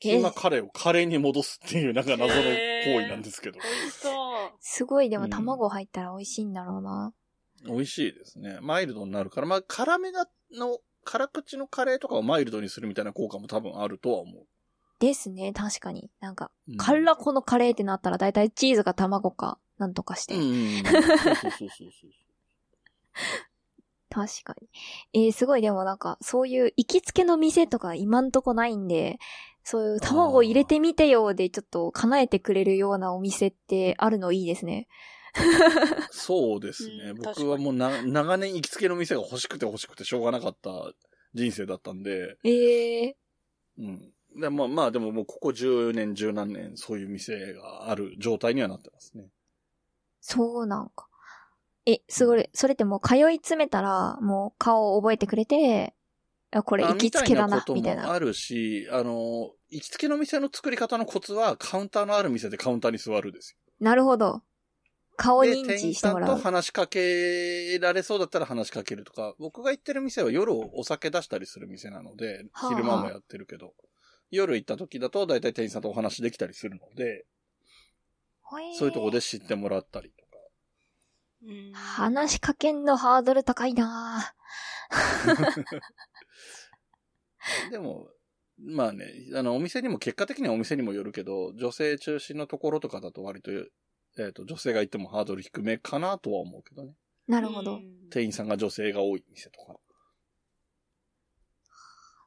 [0.00, 3.58] キーマカレーをカレーに戻すっていうなんか謎の行為なんですけど。
[3.60, 4.56] 美味しそう。
[4.60, 7.14] すごい、でもうん卵入ったら美味しいんだろうな。
[7.64, 8.58] 美味しいですね。
[8.60, 14.46] マイルドになるから、まあ辛めなの、辛口のカレーとかをマイルドにするみたいな効果も多分あるとは思う。
[14.98, 16.10] ですね、確かに。
[16.20, 20.34] なんか、うん辛このカレーってなったらだいたいチーズが卵か、なんとかして。
[20.34, 20.84] うんうんうん。
[20.84, 22.10] そうそうそうそうそう。
[24.12, 24.68] 確かに。
[25.26, 29.18] えー、すごい、でもなんか、そういう行きつけの店とか今んとこないんで、
[29.64, 34.88] そういう卵入れてみてよでちょっと叶えてくれるようなお店ってあるのいいですね。
[36.10, 37.10] そうですね。
[37.10, 40.92] うん僕はもうな長年行きつけの店が欲しくて欲しくてしょうがなかった
[41.32, 43.16] 人生だったんで、ええ
[43.78, 44.12] うん。
[44.38, 49.28] でまあまあでももうここ10年、10何年そういう店がある状態にはなってますね。
[50.20, 51.08] そうなんか。
[51.86, 55.94] え、すごい、それってもう通い詰めたら、もう顔を覚えてくれて、
[56.52, 58.12] あこれ行きつけだな、みたいな。
[58.12, 63.58] あるし、あの、行きつけの店の作り方のコツはカウンターのある店でカウンターに座るですよ。
[63.80, 64.42] なるほど。
[65.16, 66.28] 顔で、認知してもらう。
[66.30, 73.72] さんと話しかけられそうだったら話しかけるとか、僕が行ってる店は夜お酒出したりする店なので、はあ昼間もやってるけど、
[74.30, 77.24] 夜行った時だと大体店員さんとお話できたりするので、
[78.78, 80.12] そういうとこで知ってもらったり
[81.72, 84.34] 話しかけんのハードル高いな
[87.70, 88.08] でも、
[88.58, 96.94] まあね、あの、お店にも、結果的にはお店にもよるけど、女性中心のところとかだと割と、えっ、と、女性が行ってもハードル低めかなとは思うけどね。
[97.26, 97.76] なるほど。
[97.76, 99.80] うん店員さんが女性が多い店とか。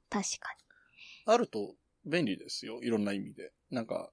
[0.10, 0.56] 確か
[1.28, 2.82] あると便利ですよ。
[2.82, 3.52] いろんな意味で。
[3.70, 4.12] なんか、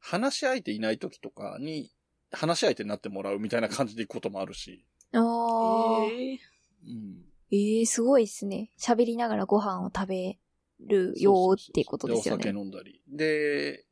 [0.00, 1.90] 話し相手いない時とかに、
[2.32, 4.70] 話し相手になってもらうみたいな感じで行くこともあるし。
[5.12, 5.18] に。
[5.18, 6.04] あー。
[6.04, 6.38] えー
[6.86, 7.24] うん。
[7.50, 8.70] ええすごいっすね。
[8.78, 10.38] 喋りながらご飯を食べ
[10.80, 12.60] るよーっていうことですよでお酒ね。
[12.60, 13.02] 飲んだり。
[13.08, 13.84] で、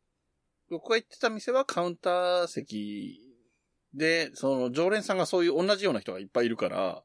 [0.70, 3.20] 僕が行ってた店はカウンター席
[3.94, 7.02] で、その常連さんがそういう同じような人がいっぱいいるから、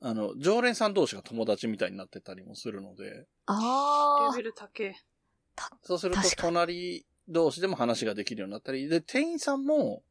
[0.00, 4.94] あの、常連さん同士が友達みたいになってたりもするので、あレベル高え。
[5.82, 10.02] そうすると隣同士でも話ができるようになったり、で、店員さんも、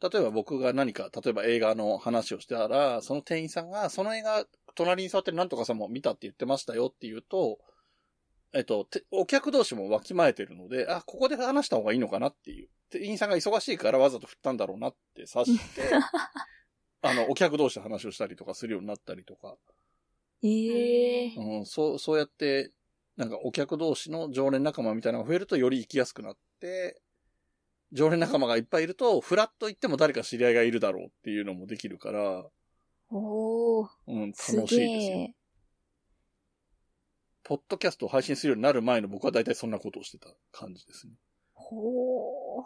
[0.00, 7.58] 例えば僕が何か、例えば映画の話をしてたら、その店員さんが、その映画、隣に座ってるなんとかさんも見たって言ってましたよって言うと、
[8.54, 12.68] えっと、てお客同士もわきまえてるので、あ、ここで話した方がいいのかなっていう。
[12.90, 15.82] 店員さんが忙しいからわざと振ったんだろうなって察して、
[17.02, 19.56] あの、お客同士で話をしたりとかするようになったりとか、
[20.42, 22.70] ええうん、そう、そうやって、
[23.18, 27.02] なんかお客同士の常連仲間みたいなのが増えるとより行きやすくなって、
[27.90, 32.46] 常連仲間がいっぱいいると、フラッと行っても誰か知り合いがいるだろうっていうのもできるから、
[33.10, 35.28] おー、うん、す楽しいですよ。
[37.42, 41.14] ポッドキャストを配信するようになる前の僕は大体そんなことをしてた感じですね。
[41.54, 42.64] ほー。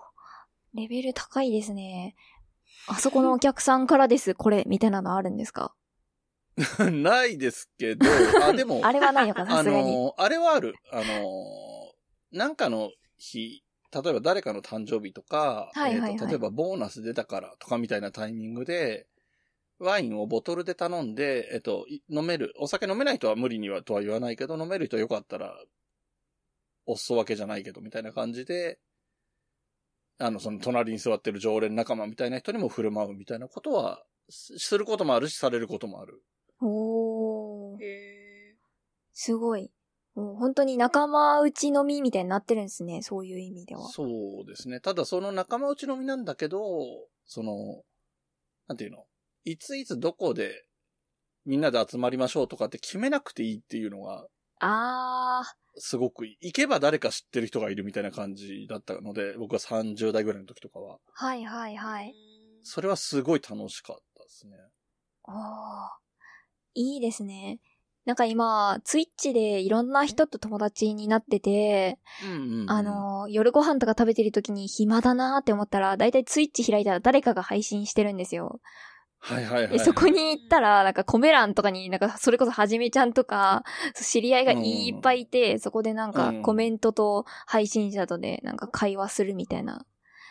[0.74, 2.14] レベル高いですね。
[2.88, 5.74] あそこのお客さんからです、これ、みたいなのあるんですか？
[6.90, 8.06] ないですけど、
[8.42, 9.92] あ、 でも、あれはないのか、さあすがに。
[9.96, 10.74] の、あれはある。
[10.90, 11.94] あの、
[12.30, 19.06] なんかの日、例えば誰かの誕生日とか、はいはいはいえーと例えばボーナス出たからとかみたいなタイミングで、
[19.78, 22.54] ワインをボトルで頼んで、えっと、い飲める。
[22.58, 25.58] お酒飲めない人は無理にはとは言わないけど、飲める人はよかったら、
[26.86, 28.78] お裾分けじゃないけど、みたいな感じで、
[30.18, 36.22] あの、その隣に座ってる常連仲間みたいな人にも振る舞うみたいなことは、すすることもあるし、されることもある。
[36.62, 37.82] おー。
[37.82, 38.56] へ
[39.12, 39.70] すごい。
[40.14, 43.02] もう本当に仲間内飲みみたいになってるんですね。
[43.02, 43.88] そういう意味では。
[43.88, 44.80] そうですね。
[44.80, 46.58] ただその仲間内飲みなんだけど、
[47.26, 47.82] その、
[48.68, 49.04] なんていうの？
[49.44, 50.64] いついつどこで
[51.46, 54.26] みんなで集まりましょうとかって決めなくていいっていうのが、
[54.60, 55.42] あ
[55.76, 56.38] すごくいい。
[56.40, 60.96] 行けば誰か知ってる人がいるみたいな感じだったので、僕は30代ぐらいの時とかは。
[60.96, 60.98] ー。
[61.14, 62.14] はいはいはい。
[62.62, 64.52] それはすごい楽しかったですね。
[65.24, 65.34] おー。
[66.74, 67.58] いいですね。
[68.04, 72.70] なんか今、ツイッチでいろんな人と友達になってて、うんうん、うん。
[72.70, 78.60] あ、の、夜ご飯とか食べてる時に暇だなーって思ったら、だいたいツイッチ開いたら誰かが配信してるんですよ。
[79.20, 83.62] はいはいはい、で、そこに行ったら、なんかコメ欄とかになんかそれこそはじめちゃんとか、
[83.94, 89.86] 知り合いがいっぱいいて、そこでなんかうんコメントと配信者とでなんか会話するみたいな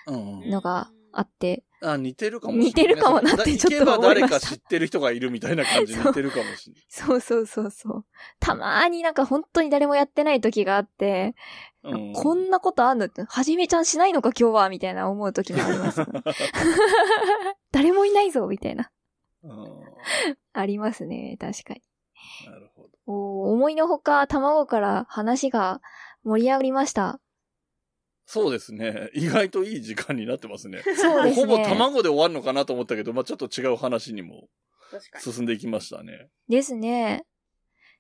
[0.08, 0.50] うんうん。
[0.50, 2.68] のがあって、あ、似てるかもしれない。
[2.68, 6.86] 似てるかもなってちょっと思いました行けば誰か知ってる人がいるみたいな感じ似てるかもしれない。
[6.90, 8.06] そうそうそうそう。
[8.40, 11.36] たまーになんか本当に誰もやってない時があって、
[11.84, 13.06] うんこんなことあんの？
[13.08, 14.70] って、はじめちゃんしないのか今日は？
[14.70, 16.02] みたいな思う時もあります、
[17.72, 18.92] 誰もいないぞみたいな。
[19.44, 19.52] うん
[20.54, 21.82] ありますね、確かに。
[22.46, 22.90] なるほど。
[23.08, 25.82] おー思いのほか卵から話が
[26.24, 27.20] 盛り上がりました。
[28.32, 29.10] そうですね。
[29.14, 30.82] 意外といい時間になってますね。
[30.96, 31.46] そうですね。
[31.46, 34.48] ほぼ卵で終わるのかなと思ったけど、まあちょっと違う話にも。
[35.20, 36.28] 進んでいきましたね。
[36.50, 37.26] ですね。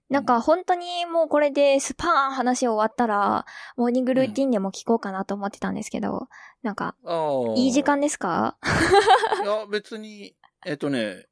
[0.10, 3.46] なんか本当にもうこれでスパーン話終わったら、
[3.78, 6.28] モーニングルーティンでも聞こうかなと思ってたんですけど、
[6.64, 7.54] なんか、ああ。
[7.56, 8.58] いい時間ですか？
[9.42, 11.28] いや、別に、えっとね、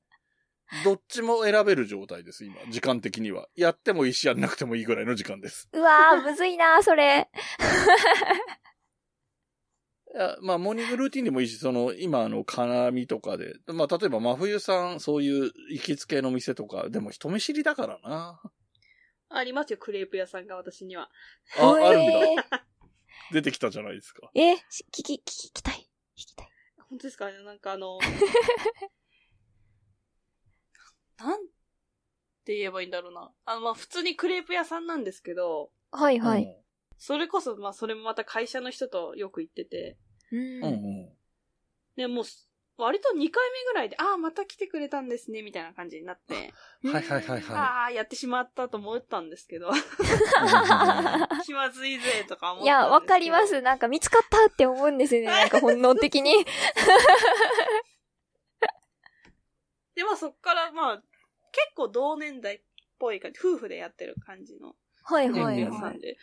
[0.86, 2.56] どっちも選べる状態です、今。
[2.72, 3.48] 時間的には。
[3.58, 5.68] やってもいいし、やんなくてもいいぐらいの時間です。
[5.74, 7.30] うわー、むずいなー、それ。
[10.14, 13.54] いや、まあ、モーニングルーティンでもいいし、その、今、あの、金網とかで。
[13.68, 18.42] まあ、例えば、真冬さん、そういう行きつけの店とか、でも人見知りだからな。
[19.30, 21.12] ありますよ、クレープ屋さんが私には。
[21.60, 22.60] あ、あるんえだ。
[23.32, 24.32] 出てきたじゃないですか。
[24.34, 25.22] ーえ、し聞き、聞
[25.54, 25.88] きたい。
[26.18, 26.50] 聞きたい。
[26.90, 27.28] 本当ですか？
[27.32, 28.00] ねなんかあの、
[31.20, 31.40] なん？
[32.46, 33.32] て言えばいいんだろうな。
[33.46, 36.56] あの、まあ、普通にクレープ屋さんなんですけど、はいはい。
[37.00, 39.98] うんそれこそ、まあ、それもまた会社の人とよく行ってて、
[40.32, 41.10] うんうんうん。
[41.96, 42.26] で、もう、
[42.78, 43.30] 割と2回目
[43.66, 46.54] ぐらいで、ああ、また来てくれたんですね、みたいな感じになって、
[46.92, 49.72] はいはいはいはああ、やってしまったと思ったんですけど、い。
[51.46, 52.66] 気まずいぜ、とか思ったんですけど。
[52.66, 53.62] いや、わかります。
[53.62, 55.28] なんか見つかったって思うんですよね。
[55.32, 56.34] なんか本能的に。
[59.96, 60.98] で、まあ、そっから、まあ、
[61.52, 62.62] 結構同年代っ
[62.98, 65.60] ぽい感じ、夫婦でやってる感じのはいはいはい。
[65.60, 66.18] 屋さんで、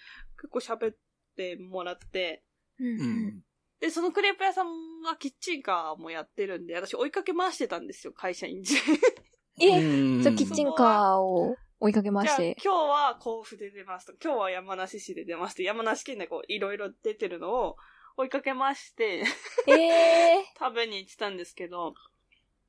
[0.47, 0.97] 結構喋っ
[1.37, 2.43] てもらって、
[2.79, 3.43] うん。
[3.81, 4.67] で、そのクレープ屋さん
[5.05, 8.77] はキッチンカーもやってるんで、私追いかけ回してたんですよ、会社員時。
[9.61, 12.61] え、うんじゃあキッチンカーを追いかけまじゃあ、今して。
[12.61, 17.77] 日は甲府で出ますと、今日は山梨市で出ますと、山梨県でこう、いろいろ出てるのを
[18.17, 19.25] 追いかけまして、
[19.67, 21.95] ええ 食べに行ってたんですけど、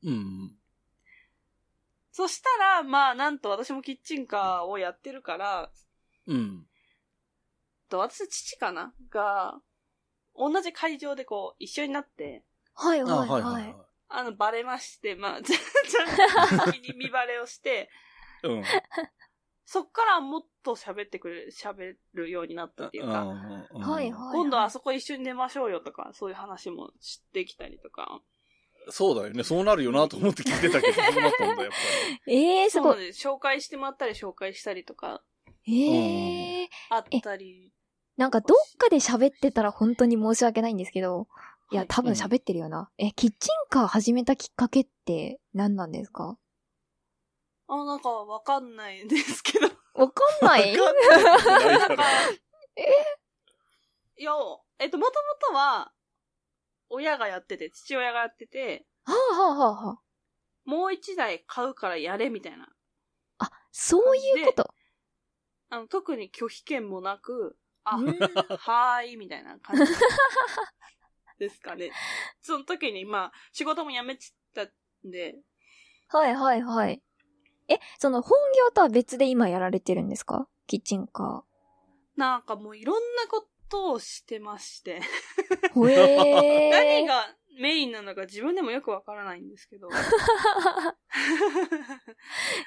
[0.04, 0.58] うん。
[2.12, 5.72] そしたら、まあ、なんと私もキッチンカーをやってるから、
[6.26, 6.68] うん。
[7.90, 8.94] と私の父かな？
[9.10, 9.60] が、
[10.36, 13.76] 同じ会場でこう、一緒になって、はいあ、はいははいはいはいい。。
[14.10, 17.90] あの、バレまして、まあ、 ちゃんと見見バレをして、
[18.44, 18.64] うん。
[19.66, 24.34] そっからもっと喋ってくれる、喋るようになったっていうか、うんはいはい。
[24.34, 28.22] 今度はあそこ一緒に出ましょうよとか、そういう話も知ってきたりとか。
[28.90, 29.44] そうだよね。
[29.44, 31.78] そうなるよなと思って聞いてたけど、そうなったんだ、やっぱ
[32.28, 32.94] え えー、すごい。
[32.94, 33.28] そうなんです。
[33.28, 35.22] 紹介してもらったり紹介したりとか、
[35.68, 36.68] ええー。
[36.90, 37.74] あったり。
[38.18, 41.28] なんかどっかで喋ってたら本当に申し訳ないんですけど、
[41.72, 42.90] いや、はい多分喋ってるよな。
[42.98, 46.38] え、キッチンカー始めたきっかけって何なんですか？
[47.68, 49.68] あ、なんかわかんないんですけど。
[49.94, 50.78] わかんない？
[50.78, 52.42] わかんない
[54.24, 54.32] や、
[54.80, 55.92] えっと、もともとは、
[56.90, 60.00] 親がやってて、父親がやってて、はあはあはあはあ。
[60.66, 62.70] もう一台買うからやれみたいな。
[63.40, 64.74] あ、そういうこと？
[65.70, 67.58] あの、特に拒否権もなく、
[67.90, 68.08] あ、うん
[68.60, 69.94] はーい、みたいな感じ。
[71.40, 71.92] ですかね。
[72.42, 75.38] その時に、まあ、仕事も辞めちゃったんで、
[76.10, 77.02] はいはいはい。
[77.68, 80.48] え、その本業とは別で今やられてるんですか？
[80.68, 81.44] キッチンカ
[82.16, 85.02] なんかもういろんなことをしてまして、
[85.76, 85.78] えー。
[86.72, 89.90] 何がメインなのか自分でもよくわからないんですけど。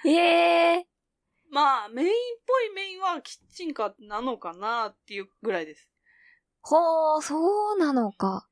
[0.05, 0.87] ええ
[1.51, 2.13] まあ、メインっ
[2.47, 5.91] ぽいメインはキッチンカーなのかなっていうぐらいです。
[6.65, 6.69] ー。
[6.69, 8.49] ほー、そうなのか。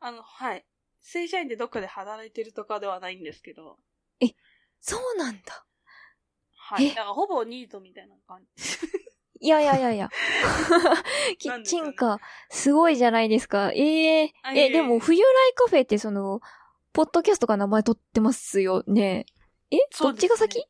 [0.00, 0.64] あの、はい。
[1.02, 3.78] 正社員でどっかで働いてるとかではないんですけど。
[4.80, 5.66] そうなんだ。
[6.54, 6.86] はい。
[6.86, 6.88] え？
[6.90, 8.78] だからほぼニートみたいな感じ。
[9.40, 10.08] いやいやいやいや。
[11.38, 12.18] キッチンカー、
[12.50, 13.72] すごいじゃないですか。
[13.72, 16.40] えええ、あいえでも、冬来カフェってその、
[16.92, 19.26] ポッドキャストが名前取ってますよね。
[19.70, 19.78] え？
[20.00, 20.64] どっちが先？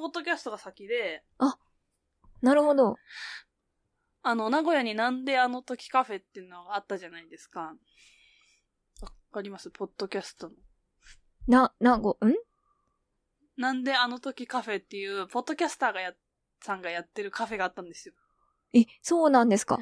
[0.00, 1.22] ポッドキャストが先で、
[2.40, 2.96] なるほど。
[4.22, 7.74] あの、名古屋になんであの時カフェっていうのがあったじゃないですか。
[9.02, 9.70] わかります？
[9.70, 10.54] ポッドキャストの。
[11.46, 12.16] な、なご、ん？
[13.58, 16.14] なんであの時カフェっていう、ポッドキャスターがや、
[16.62, 18.14] さんがやってるカフェがあったんですよ。
[18.72, 19.76] え、そうなんですか？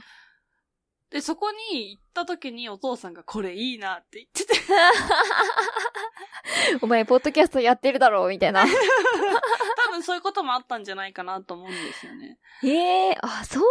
[1.11, 4.55] で、そこに行った時にお父さんがこれいいなって言ってて、
[6.83, 8.65] お前、ポッドキャストやってるだろうみたいな。
[9.89, 12.39] 多分そういうこともあったんじゃないかなと思うんですよね。
[12.63, 13.67] ええあ、そういう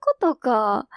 [0.00, 0.88] ことか。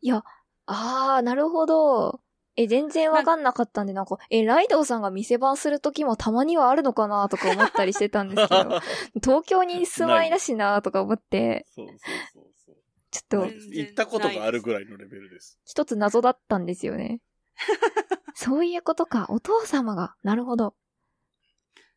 [0.00, 0.24] いや、
[0.66, 2.20] あー、なるほど。
[2.56, 8.80] え、全然わかんなかったんで、なんか、え、ライドウさんが店番する時もたまにはあるのかなとか思ったりしてたんですけど、
[9.22, 11.98] 東京に住まいだしなとか思って、そうそう
[12.32, 12.76] そうそう。
[13.10, 15.58] ちょっと行ったことがあるぐらいのレベルです。
[15.64, 17.20] 一つ謎だったんですよね。
[18.34, 19.26] そういうことか。
[19.28, 20.14] お父様が。
[20.22, 20.74] なるほど。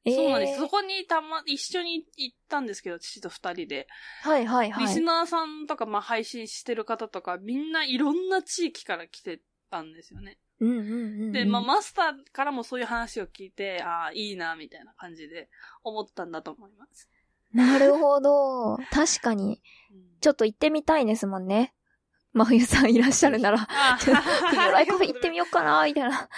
[0.07, 0.59] えーそうなんです。
[0.59, 3.87] そこにたま、一緒に行ったんですけど、父と二人で。
[4.23, 4.85] はいはいはい。
[4.85, 10.37] リスナーさんとか、まあ、配信してる方とか、みんないろんな地域から来てたんですよね。
[10.59, 10.95] うんうんうんう
[11.27, 11.31] ん。
[11.31, 15.49] で、まあ、マスターからもそういう話を聞いて、ああ、いいな、みたいな感じで
[15.83, 17.09] 思ったんだと思います。
[17.53, 18.77] なるほど。
[18.91, 19.61] 確かに。
[19.91, 21.75] うんちょっと行ってみたいですもんね。
[22.37, 26.29] 真冬さんいらっしゃるなら、あちょっと冬来カフェ行ってみようかな、みたいな、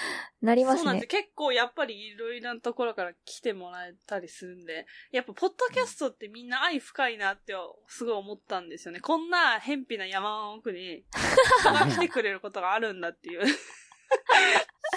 [0.41, 1.07] なりますねそうなんです。。
[1.07, 7.53] 結構やっぱりいろいろなところから来てもらえたりするんで、やっぱポッドキャストってみんな愛深いなって
[7.87, 8.99] すごい思ったんですよね。
[9.01, 11.03] こんな偏僻な山の奥に
[11.61, 13.45] 人が来てくれることがあるんだっていう。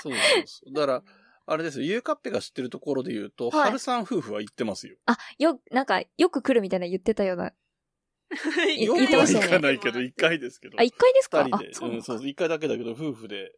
[0.02, 0.12] そうそう
[0.46, 0.72] そう。
[0.72, 1.02] だから、
[1.46, 4.96] あれですよ、ゆうかっぺが知ってるところで言うと、はいはるさん夫婦は行ってますよ。
[5.06, 7.52] あ、よ、なんか、よく来るみたいな言ってたような。
[8.76, 10.78] 言よくは行言ってましたよねかないけど、一回ですけど。
[10.78, 11.40] あ、一回ですか？
[11.40, 13.52] あ二人で、、そううん、そうそう、一回だけだけど、夫婦で、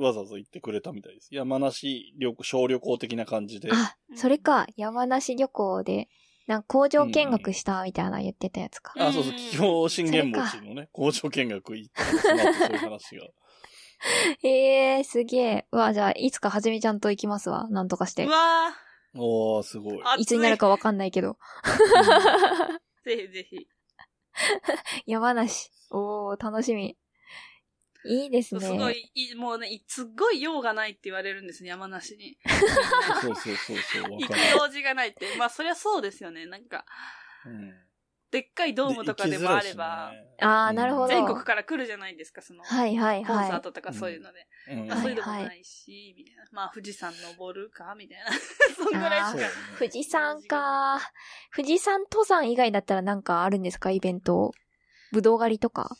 [0.00, 1.28] わざわざ行ってくれたみたいです。
[1.34, 3.70] 山梨旅行、小旅行的な感じで。
[3.72, 6.08] あ、それか、山梨旅行で、
[6.46, 8.94] なんか工場見学したみたいな言ってたやつか。
[8.96, 13.26] あ、そうそう、うん企業信玄餅のね、工場見学行ったんですその後そういう話が。
[14.42, 14.48] え
[14.96, 15.66] えー、すげえ。
[15.72, 17.68] うわ、じゃあ、いつかはじめちゃんと行きますわ。
[17.70, 18.28] なんとかしてう。
[18.30, 18.74] わ
[19.14, 20.02] おー、すごい。
[20.02, 21.36] ー、いつになるかわかんないけど。
[23.04, 23.68] ぜひぜひ。
[25.06, 25.70] 山梨。
[25.90, 26.96] おー、楽しみ。
[28.04, 28.60] いいですね。
[28.60, 32.38] すごい、いもうね、すっごい用がないって言われるんですね、山梨に。
[33.20, 34.32] そうそうそうそう、わ行く。
[34.58, 35.36] 用事がないって。
[35.36, 36.46] まあ、そりゃそうですよね。
[36.46, 36.84] なんか、
[37.44, 37.87] うん
[38.30, 43.50] でっかいドームとかでもあれば、あーなるほど全国から来るじゃないですか、その、はいはいコンサはい。
[43.52, 44.46] ートとかそういうので。
[44.70, 46.42] うんまあ、そういうのもはいはいないし、みたいな。
[46.52, 48.24] まあ、富士山登るかみたいな。
[48.76, 49.44] そんぐらいしかね。
[49.78, 51.00] 富士山か。
[51.56, 54.52] 富士山登山以外だったらなんかあるんですかイベント？
[55.12, 55.96] ぶどう狩りとか？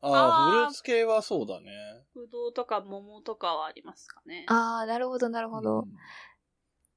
[0.00, 1.70] ああ、フルーツ系はそうだね。
[2.14, 4.44] ぶどうとか桃とかはありますかね。
[4.48, 5.82] あー、なるほどなるほど。
[5.82, 5.84] うん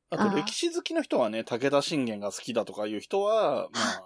[0.10, 4.03] あと歴史好きの人はね、武田信玄が好きだとかいう人は、まあ、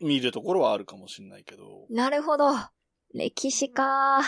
[0.00, 2.50] 見るところはあるかもしれないけど、なるほど。
[3.14, 4.18] 歴史か。
[4.20, 4.24] あ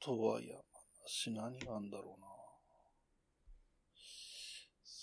[0.00, 0.60] とは山
[1.06, 2.26] 私何があんだろうな。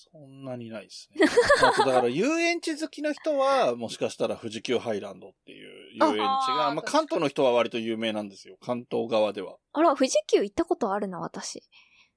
[0.09, 1.25] そんなにないですね。
[1.61, 8.57] あとだから遊園地好きな人は、もしかしたら富士急ハイランドっていう遊園地が、あまあ関東の人は割と有名なんですよ。
[8.61, 9.57] 関東側では。
[9.73, 11.61] あら、富士急行ったことあるな、私。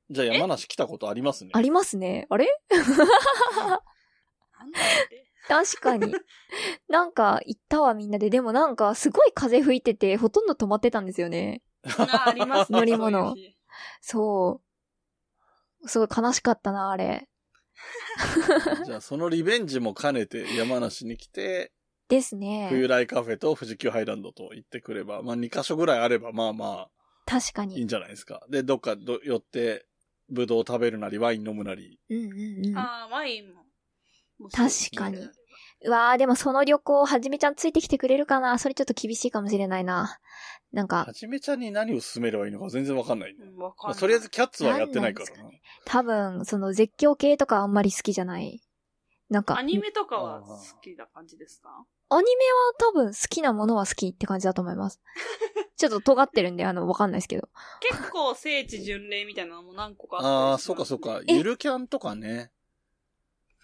[0.08, 1.50] じゃあ山梨来たことありますね。
[1.52, 2.26] ありますね。
[2.30, 2.46] あれ？
[2.70, 2.86] なん
[3.68, 5.29] だって？
[5.48, 6.14] 確かに。
[6.88, 8.30] なんか、行ったわ、みんなで。
[8.30, 11.62] でもなんか、すごい風吹いてて、ほとんど止まってたんですよね。
[11.84, 12.78] あありますね。
[12.78, 13.56] 乗り物そういう日
[14.00, 14.60] そ
[15.82, 15.88] う。
[15.88, 17.28] すごい悲しかったな、あれ。
[18.84, 21.72] じゃあそのリベンジも兼ねて山梨に来て、
[22.08, 22.68] ですね。
[22.68, 26.88] 冬来カフェと富士急ハイランドと行ってくれば、まあ2カ所ぐらいあれば、まあま
[27.24, 27.76] 確かに。
[27.76, 28.44] あいいんじゃないですか。
[28.50, 29.86] で、どっかど寄って、
[30.28, 31.98] ブドウ食べるなり、ワイン飲むなり。
[32.08, 32.76] うんうんうん。
[32.76, 33.64] ああ、ワインも。
[34.48, 35.28] 確かに
[35.82, 40.18] うわー、でもその旅行、はじめちゃんついてきてくれるかなそれちょっと厳しいかもしれないな。
[40.72, 43.38] なんかは、じめちゃんに何を勧めればいいのか全然わかんないね。
[43.44, 43.94] うんわかんない。
[43.94, 45.50] まあとりあえずキャッツはやってないからな。
[45.86, 48.62] 多分、その絶叫系とかあんまり好きじゃない。
[49.30, 51.70] なんか、アニメとかは好きな感じですか？
[52.10, 52.44] アニメ
[52.84, 55.00] は多分好きなものは好きって感じだと思います。
[55.76, 57.48] ちょっと尖ってるんで、あの、わかんないですけど。
[57.80, 61.22] 結構聖地巡礼みたいなのも何個かあああ、ったりしますそうかそうか。
[61.26, 62.50] えゆるキャンとかね。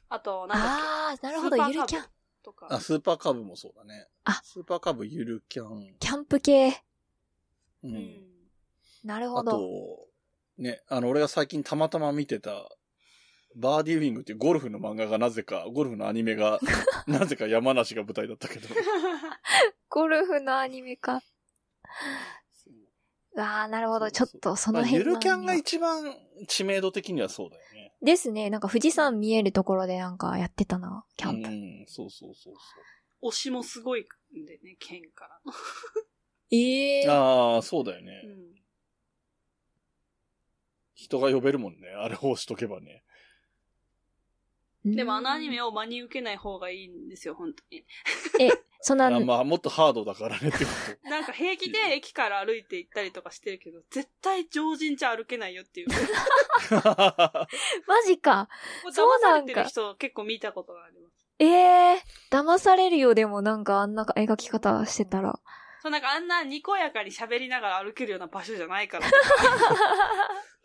[0.08, 2.02] あと、なんだっあー、なるほど、ゆるキャン。
[2.02, 2.08] け
[2.42, 2.68] とか。
[2.70, 4.06] あ、スーパーカブもそうだね。
[4.24, 5.96] あスーパーカブゆるキャン。
[5.98, 6.68] キャンプ系。
[6.70, 6.74] う。
[7.84, 8.22] うん
[9.04, 9.52] なるほど。
[9.52, 10.08] と、
[10.58, 12.68] ね、あの、俺が最近たまたま見てた、
[13.54, 16.58] バーディーウィングっていうゴルフの漫画がなぜか、ゴルフのアニメが、
[17.06, 18.68] なぜか山梨が舞台だったけど。
[19.88, 21.22] ゴルフのアニメか。
[23.36, 24.10] うわー、なるほど。
[24.10, 26.16] ちょっとそのまあゆ辺のるキャンが一番
[26.48, 27.92] 知名度的にはそうだよね。
[28.02, 28.48] ですね。
[28.48, 31.48] なんか富士山見えるところでなんかやってたな、キャンプ。
[31.48, 32.54] うん、そうそうそう
[33.28, 35.52] 推しもすごいんでね、県からの。
[35.52, 35.62] そう。
[36.50, 37.12] ええー。
[37.12, 38.22] ああ、そうだよね。
[38.24, 38.56] うん。
[40.94, 41.88] 人が呼べるもんね。
[41.88, 43.04] あれを押しとけばね。
[44.94, 45.50] でもあのアニを。
[45.50, 47.84] メを真に受けない方がいいんですよ、本当に。
[48.38, 50.70] え、そんな、あまあ、もっとハードだからねってこ
[51.04, 55.88] なんか平気で駅から歩いて行ったりとかしてるけど、絶対常人じゃ歩けないよっていう。
[55.88, 55.94] と。
[57.86, 58.48] マジか。
[58.92, 61.26] そうなんか騙されてる人結構見たことがあります。
[61.38, 62.44] ええー。
[62.44, 65.40] 騙されるよ、でもなんかあんな描き方してたら。
[65.82, 69.06] そうなんかあんなにこやかに喋りながら歩けるような場所じゃないから。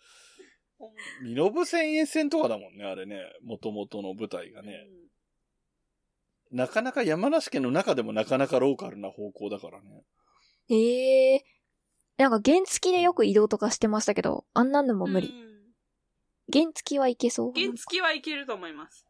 [1.21, 3.19] 身延千円線とかだもんね、あれね。
[3.43, 4.87] 元々の舞台がね。
[6.51, 10.03] なかなか山梨県の中でもなかなかローカルな方向だからね。
[10.69, 12.21] ええー。
[12.21, 15.27] なんか原付きでよく移動とかしてましたけど、あんなのも無理。
[15.27, 15.51] うん
[16.51, 19.07] 原付きはいけそう原付きはいけると思います。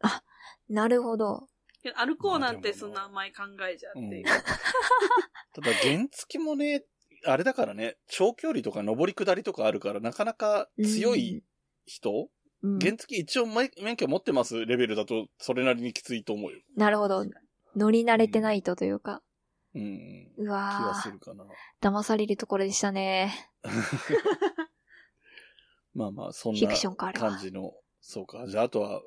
[0.68, 1.48] なるほど。
[1.96, 4.24] 歩こうなんてそんな甘い考えじゃっていう。
[4.24, 6.84] ただ原付もね、
[7.26, 11.42] あれだからね、長距離とか上り下りとかあるから、なかなか強い
[11.86, 12.28] 人、
[12.62, 14.64] うん、原付一応免免許持ってます？
[14.66, 16.58] レベルだと、それなりにきついと思うよ。
[16.76, 17.24] なるほど。
[17.76, 19.22] 乗り慣れてないとというか。
[19.74, 20.28] うん。
[20.36, 20.56] う気は
[20.88, 21.44] わー、するかな。
[21.80, 23.32] 騙されるところでしたね。
[25.94, 27.72] まあまあ、そんフィなクションかあれは感じの。
[28.00, 28.46] そうか。
[28.46, 29.00] じゃあ、あとは、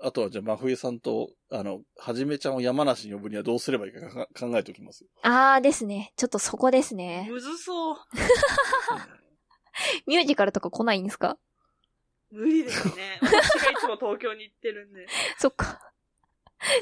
[0.00, 5.04] あとはじゃあ、真冬さんと、あの、はじめちゃんを山梨に呼ぶにはどうすればいいかか考えておきます。
[5.22, 6.12] あーですね。
[6.16, 7.26] ちょっとそこですね。
[7.30, 7.96] むずそう。
[10.06, 11.38] ミュージカルとか来ないんですか？
[12.30, 13.18] 無理ですね。
[13.22, 15.06] 私がいつも東京に行ってるんで。
[15.38, 15.92] そっか。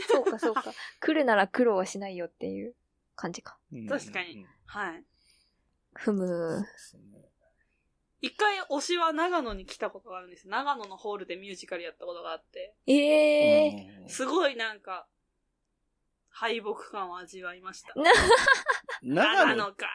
[0.09, 0.73] そうか、そうか。
[1.01, 2.75] 来るなら苦労はしないよっていう
[3.15, 3.59] 感じか。
[3.73, 5.05] うん確かにうんはい。
[5.95, 6.67] ふむ
[8.21, 10.49] 一回推しは長野に来たことがあるんです。
[10.49, 12.75] 長野のホールでミュージカルやったことがあって。
[12.87, 15.07] ええうんすごいなんか、
[16.29, 17.95] 敗北感を味わいました。
[19.03, 19.87] な長野か。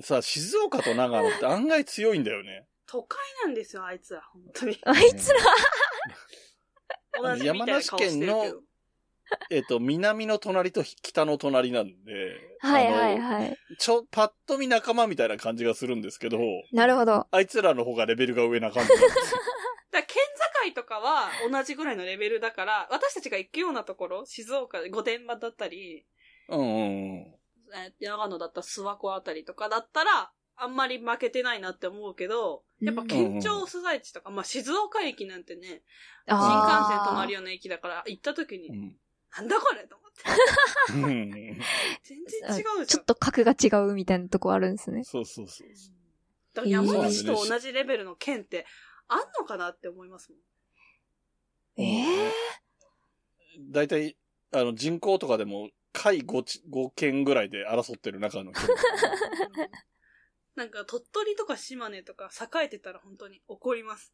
[0.00, 2.66] さ、静岡と長野って案外強いんだよね。
[2.86, 4.22] 都会なんですよ、あいつら。
[4.32, 4.78] 本当に。
[4.84, 5.40] あいつら、
[7.22, 8.62] 同じみたいな顔してるけ山梨県ど。
[9.50, 13.18] えっと、南の隣と北の隣なんで、はいはいい。
[13.18, 13.58] はい。
[13.76, 16.38] ちょ、パッと見仲間みたいな感じがするんですけど、
[16.72, 17.26] なるほど。
[17.30, 19.40] あいつらの方がレベルが上な感じなんですよ。
[19.90, 20.22] だから県
[20.64, 26.06] 境とかは同じぐらいのレベルだから、私たちが行くようなところ、静岡で御殿場だったり、
[26.48, 26.72] うんうんう
[27.14, 27.34] ん。
[27.74, 35.82] えー長野だったら諏訪湖あたりとかだったら、あんまり負けてないなって思うけど、やっぱ県庁所在地とか、まあ静岡駅なんてね、
[36.26, 38.96] 新幹線止まるような駅だから行った時に、うん
[39.36, 40.92] なんだこれと思って。
[40.94, 41.30] うん
[42.02, 42.86] 全然違うじゃん。
[42.86, 45.04] ちょっと格が違うみたいなとこあるんですね。
[45.04, 45.68] そうそうそう。
[46.54, 48.64] だから山梨と同じレベルの県って
[49.08, 50.38] あんのかなって思いますもん。
[51.82, 52.32] ええ
[53.60, 54.16] だいたい、
[54.52, 58.62] あの、人口とかでも、下位 5, 5県ぐらいで争ってる中の県。
[60.56, 64.12] なんか鳥取とか島根とか栄えてたら本当に怒ります。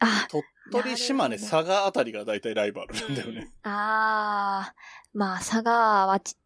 [0.00, 3.52] あ、鳥取、島根、なるほ佐賀あたりが大体ライバルなんだよね。
[3.62, 6.36] あー、まあ、佐賀はち、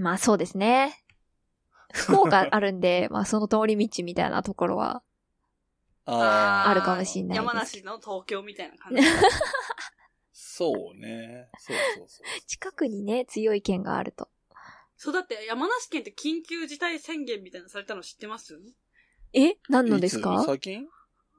[0.00, 1.04] まあそうですね。
[1.92, 5.02] 福岡あるんで、 まあその通り道みたいなところは、
[6.04, 6.68] ああ。
[6.68, 9.02] あるかもしんないです山梨の東京みたいな感じ。
[10.32, 11.48] そうね。
[11.58, 12.40] そうそうそう。
[12.46, 14.28] 近くにね、強い県があると。
[14.96, 18.58] そうだって山梨県って緊急事態宣言みたいなのされたの知ってます？
[19.34, 19.56] え？
[19.68, 20.86] 何のですいかつ最近？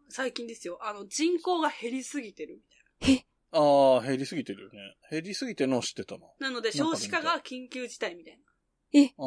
[0.10, 0.80] 最近ですよ。
[0.82, 2.62] あの人口が減りすぎてる
[3.02, 4.96] みたいああ、減りすぎてるよね。
[5.10, 6.34] 減りすぎてるのを知ってたの。
[6.40, 6.50] な。
[6.50, 8.40] なので少子化が緊急事態みたい
[9.18, 9.26] ああ。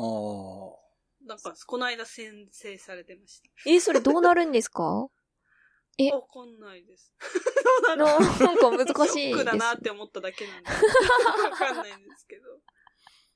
[1.26, 1.34] な。
[1.34, 3.48] なんか、この間宣誓されてました。
[3.66, 5.08] え、それどうなるんですか？
[5.98, 6.10] え？
[6.12, 7.14] わかんないです。
[7.88, 9.82] な なんか難しいショックだなっです。
[9.84, 10.70] て思っただけなんで。
[10.70, 12.44] わかんないんですけど。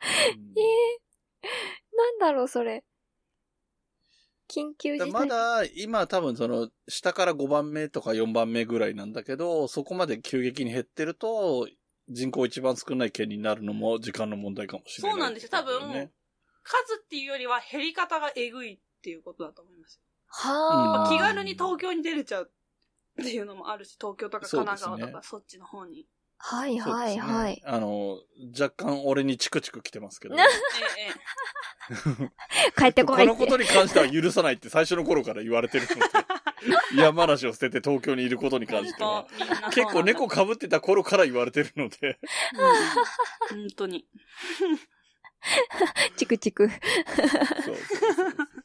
[0.05, 2.84] うんえー、なんだろう、それ。
[4.48, 5.11] 緊急事態。
[5.11, 11.68] まだ、今多分その、下から5番目とか4番目ぐらいなんだけど、そこまで急激に減ってると、
[12.09, 15.48] 人口一番少ない県になるのも時間の問題かもしれない、そうなんですよ。
[15.50, 16.12] 多分、ね。
[16.62, 20.00] 数っていうよりは減り方がえぐいっていうことだと思います。
[20.26, 21.09] はあ。
[21.09, 22.50] 気軽に東京に出れちゃう
[23.22, 26.07] っていうのもあるし、東京とか神奈川とかそっちの方に。
[26.47, 27.62] はいそうですねはいはい。
[27.64, 28.18] あの、
[28.61, 30.36] 若干俺にチクチク来てますけど。
[30.36, 30.45] え え
[32.78, 33.47] 帰ってこいってこのこ。
[33.47, 36.03] とに関しては許さないって最初の頃から言われてるので、
[37.03, 38.72] 山梨を捨てて東京にいることにええ。
[38.74, 39.26] 関しては
[39.72, 42.18] 結構猫被ってた頃から言われてるので。
[43.51, 44.07] うん本当に。
[46.16, 46.68] チクチク。
[46.68, 47.76] そうそう
[48.12, 48.64] そう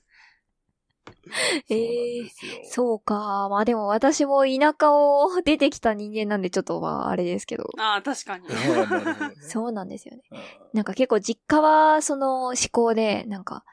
[1.70, 3.48] ええですよそうか。
[3.50, 7.70] まあでも私も田舎を出てきた人間なんでちょっとまああれですけど。
[7.78, 8.48] ああ、確かに。
[9.42, 10.24] そうなんですよね。
[10.32, 13.66] うんなんか結構実家はその思考で、なんか、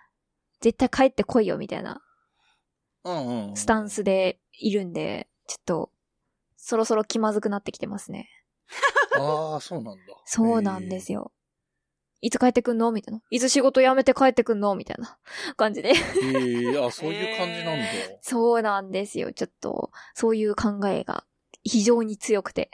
[0.61, 2.00] 絶対帰ってこいよみたいな。
[3.54, 5.90] スタンスでいるんで、ちょっと、
[6.57, 8.30] そろそろ気まずくなってきてますね。
[9.18, 10.14] ああ、そうなんだ。
[10.24, 11.32] そうなんですよ。
[12.27, 12.91] いつ帰ってくんの？
[12.91, 13.20] みたいな。
[13.31, 14.74] いつ仕事辞めて帰ってくんの？
[14.74, 15.16] みたいな
[15.57, 15.91] 感じで。
[15.91, 15.95] へえ。
[15.95, 17.85] へえ、あ、 そういう感じなんだ。
[18.20, 19.33] そうなんですよ。
[19.33, 21.24] ちょっと、そういう考えが
[21.62, 22.72] 非常に強くて。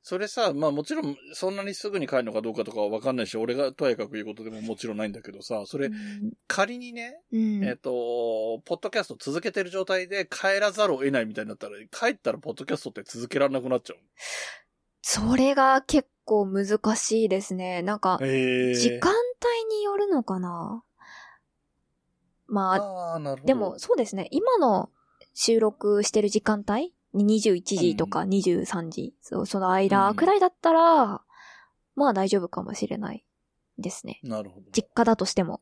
[0.00, 13.98] それさ、まあもちろん、そんなにすぐに帰るのかどうかとかはわかんないし、俺がとやかく言うことでももちろんないんだけどさ、それう、ん仮にね、うんえっ、と、ポッドキャスト続けてる状態で帰らざるを得ないみたいになったら、帰ったらポッドキャストって続けられなくなっちゃう。
[15.02, 17.82] それが結構難しいですね。
[17.82, 18.18] なんか。
[18.20, 20.82] 時間帯によるのかな？
[22.46, 23.46] まあ、ああ、なるほど。
[23.46, 24.28] でも、そうですね。
[24.30, 24.90] 今の
[25.34, 31.22] 収録してる時間帯に21時とか23時、そうその間くらいだったら、
[31.94, 33.24] まあ大丈夫かもしれない
[33.78, 34.20] ですね。
[34.22, 34.66] なるほど。
[34.72, 35.60] 実家だとしても。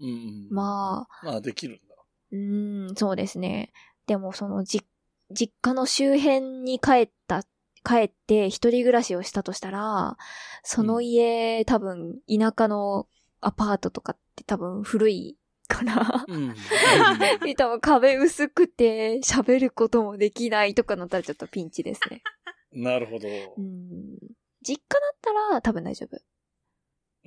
[0.00, 0.48] うんうん。
[0.50, 1.94] まあ、まあできるんだ。
[2.32, 3.72] うーん、そうですね。
[4.06, 4.82] でもそのじ、
[5.30, 7.44] 実家の周辺に帰った、
[7.86, 10.16] 帰って一人暮らしをしたとしたら、
[10.64, 13.06] その家、多分田舎の
[13.40, 16.54] アパートとかって多分古いから、うん。
[17.56, 22.22] 多分壁薄くて喋ることもできないとかなったらちょっとピンチですね。
[22.72, 23.28] なるほど。
[23.28, 24.18] うん。
[24.62, 26.20] 実家だったら多分大丈夫。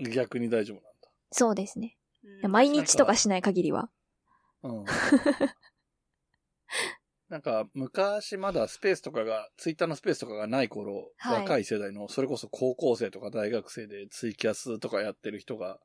[0.10, 0.82] 逆に大丈夫
[1.32, 1.96] そうですね。
[2.44, 3.90] うん毎日とかしない限りは。
[4.62, 4.92] なんだ。
[4.92, 4.96] う
[5.46, 5.50] ん。
[7.30, 15.80] なんか、昔まだスペースとかが、ツイッターのスペースとかがない頃、はい若い世代の、それこそ高校生とか大学生でツイキャスとかやってる人が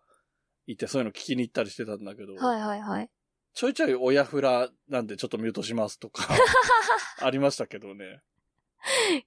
[0.66, 3.10] いて、そういうの聞きに行ったりしてたんだけど、はいはいはい。
[3.52, 6.26] ちょいちょい親フラなんでちょっとミュートしますとか、
[7.20, 8.22] ありましたけどね。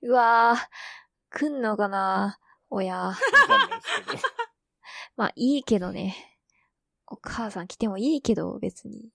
[0.02, 2.40] うわぁ、来んのかな
[2.72, 2.98] 親。
[2.98, 4.24] わかんないですけど。
[5.16, 6.16] まあいいけどね。
[7.06, 9.12] お母さん来てもいいけど、別に。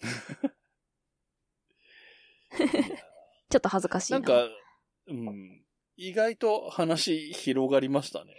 [3.50, 4.20] ちょっと恥ずかしいな。
[4.20, 4.48] なんか、
[5.08, 5.62] うん、
[5.96, 8.34] 意外と話広がりましたね。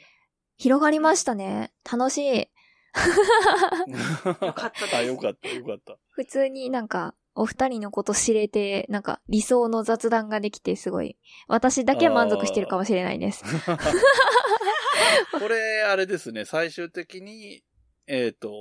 [0.58, 1.74] 広がりましたね。
[1.90, 2.50] 楽しい。
[4.42, 5.98] よかったですあ、よかった、よかった。
[6.12, 13.44] 普通になんか、お二人のこと知れて、なんか理想の雑談ができてすごい、私だけ満足してるかもしれないです。
[15.40, 17.64] これ、あれですね、最終的に、
[18.06, 18.52] えっ、と、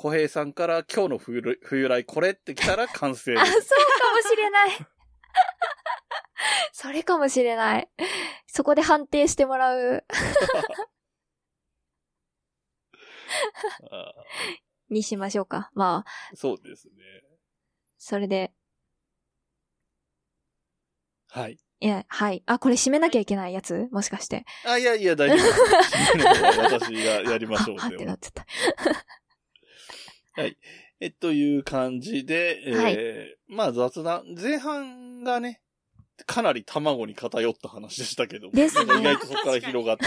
[0.00, 3.62] 小平さんから今日の冬来冬来これって来たら完成あ、そうかも
[4.30, 4.70] しれない。
[6.72, 7.90] それかもしれない。
[8.46, 10.02] そこで判定してもらう、
[13.92, 14.14] あ
[14.88, 15.70] にしましょうか。
[15.74, 16.94] まあ、ーそうですね。
[17.98, 18.54] それで、
[21.28, 21.58] はい。
[21.80, 22.42] いや、はい。
[22.46, 23.86] あ、これ締めなきゃいけないやつ？
[23.92, 24.46] もしかして。
[24.64, 25.40] あ、いやいや、大丈夫。
[26.62, 28.46] 私がやりましょう ははってなっちゃった。
[31.00, 35.60] え、という感じで、えーはいまあ雑談、前半がね、
[36.26, 40.04] かなり卵に偏った話でしたけども、ですね意外とそこから広がって、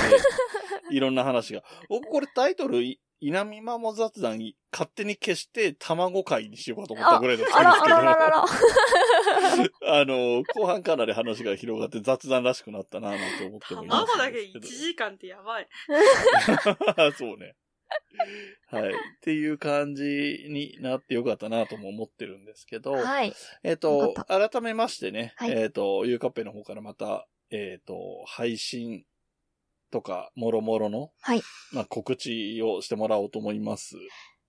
[0.91, 1.63] いろんな話が。
[1.89, 8.43] 僕これタイトル、い稲見マモ雑談に勝手に消して卵会にしようかと思ったぐらいだったんですけど、あらららら。
[10.01, 15.67] あの、後半かなり話が広がって雑談らしくなったなぁなんて思ってもいます卵だけ1時間ってやばい。
[17.17, 17.55] そうね。
[18.67, 18.91] はい。
[18.91, 23.33] っていう感じになってよかったなとも思ってるんですけど、はい。
[23.63, 29.05] えっ、よとか、改めましてね、はいえっ、と、ゆうかっぺの方からまた、えっ、と、配信
[29.91, 31.41] とか、もろもろの、はい。
[31.71, 33.95] まあ、告知をしてもらおうと思います。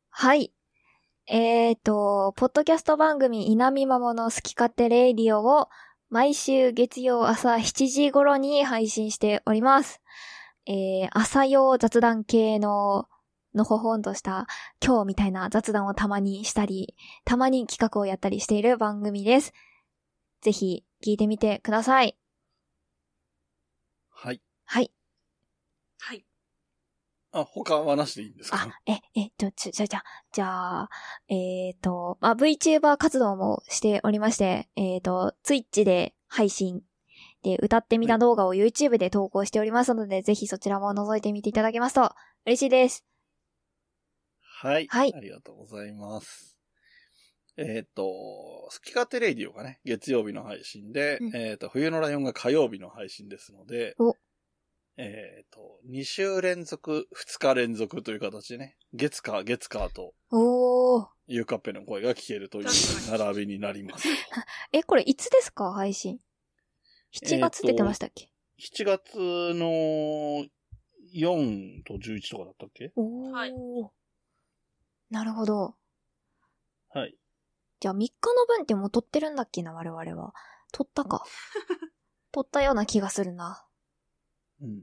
[0.09, 0.53] はい。
[1.27, 5.69] えーと、ポッドキャスト番組、稲見まもの好き勝手レイディオを
[6.11, 10.01] 毎週月曜朝7時頃に配信しております。
[10.67, 13.09] えー、朝用雑談系の、
[13.55, 14.47] のほほんとした
[14.85, 16.95] 今日みたいな雑談をたまにしたり、
[17.25, 19.53] たまに企画をやったりしている番組です。
[20.41, 22.17] ぜひ聞いてみてください。
[24.11, 24.41] はい。
[24.65, 24.91] はい。
[26.01, 26.25] はい。
[27.33, 30.03] あ、他はなしでいいんですあか、え、え、ちょ、ちょ、じゃ、じゃ、
[30.33, 30.91] じゃあ、
[31.29, 36.83] えっ、と、まあ、VTuber 活動もしておりまして、えっ、と、Twitch で配信
[37.43, 42.13] で歌ってみた動画を YouTube で投稿しておりますので、ぜひそちらも覗いてみていただけますと
[42.47, 43.14] 嬉しいです。
[44.57, 44.87] はい。
[44.89, 46.57] はいありがとうございます。
[47.57, 54.17] えっ、と、好き勝手レイディオがね、月曜日の配信で、うんえっ、と、冬のライオンが火曜日の配信ですのでお、
[54.97, 61.09] えっ、と、2週連続、2日連続という形でね、月火、月火と、おー。
[61.27, 62.67] ゆうかっぺの声が聞けるという
[63.11, 64.09] 並びになります。
[64.73, 66.19] え、これいつですか配信
[67.13, 68.31] ？7月って言ってましたっけ、
[68.61, 69.17] 7月
[69.55, 70.45] の
[71.15, 72.93] 4と11とかだったっけ？
[72.97, 73.31] おー。
[73.31, 73.53] はい
[75.11, 75.77] なるほど。
[76.89, 77.17] はい。
[77.81, 80.35] じゃあ3日の分ってもう撮ってるんだっけな、我々は。
[80.73, 81.25] 撮ったか。
[82.33, 83.67] 撮ったような気がするな。
[84.61, 84.81] うん。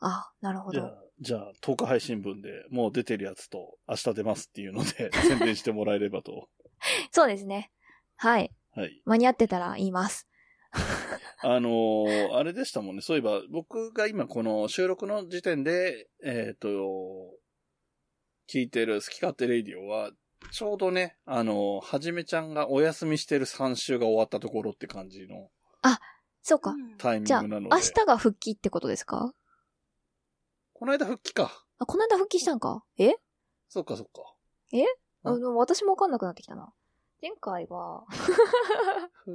[0.00, 0.80] あ、なるほど。
[0.80, 6.48] じゃあ、じゃあ、10日配信分でもう出てるやつと明日出ますっていうので 宣伝してもらえればと。
[7.10, 7.72] そうですね。
[8.16, 8.54] はい。
[8.70, 9.02] はい。
[9.04, 10.28] 間に合ってたら言います。
[11.42, 13.02] あのーあれでしたもんね。
[13.02, 16.68] そういえば、僕が今この収録の時点で、えっ、と、
[18.48, 20.10] 聞いてる好き勝手レイディオは、
[20.52, 25.50] ちょうどね、あのーはじめちゃんがお休みしてる3週が終わったところって感じの
[26.42, 26.70] そうか。
[26.70, 27.74] うんタイミンじゃあ、グなので。
[27.74, 29.34] 明日が復帰ってことですか？
[30.74, 31.64] この間復帰か。
[31.78, 32.84] あ、この間復帰したんか？
[32.98, 33.14] え？
[33.68, 34.22] そっかそっか。
[35.24, 36.72] あの、私もわかんなくなってきたな。
[37.20, 38.04] 前回は、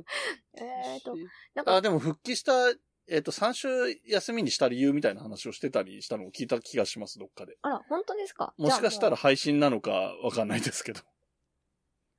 [0.56, 1.16] えーと、
[1.54, 2.54] なんかあ、でも復帰した、
[3.12, 3.68] えっ、と、3週
[4.08, 7.58] 休みにした理由みたいな話をしてたりしたのを聞いた気がします、どっかで。
[7.62, 8.54] あら、本当ですか？
[8.58, 9.92] もしかしたら配信なのか
[10.24, 11.02] わかんないですけど。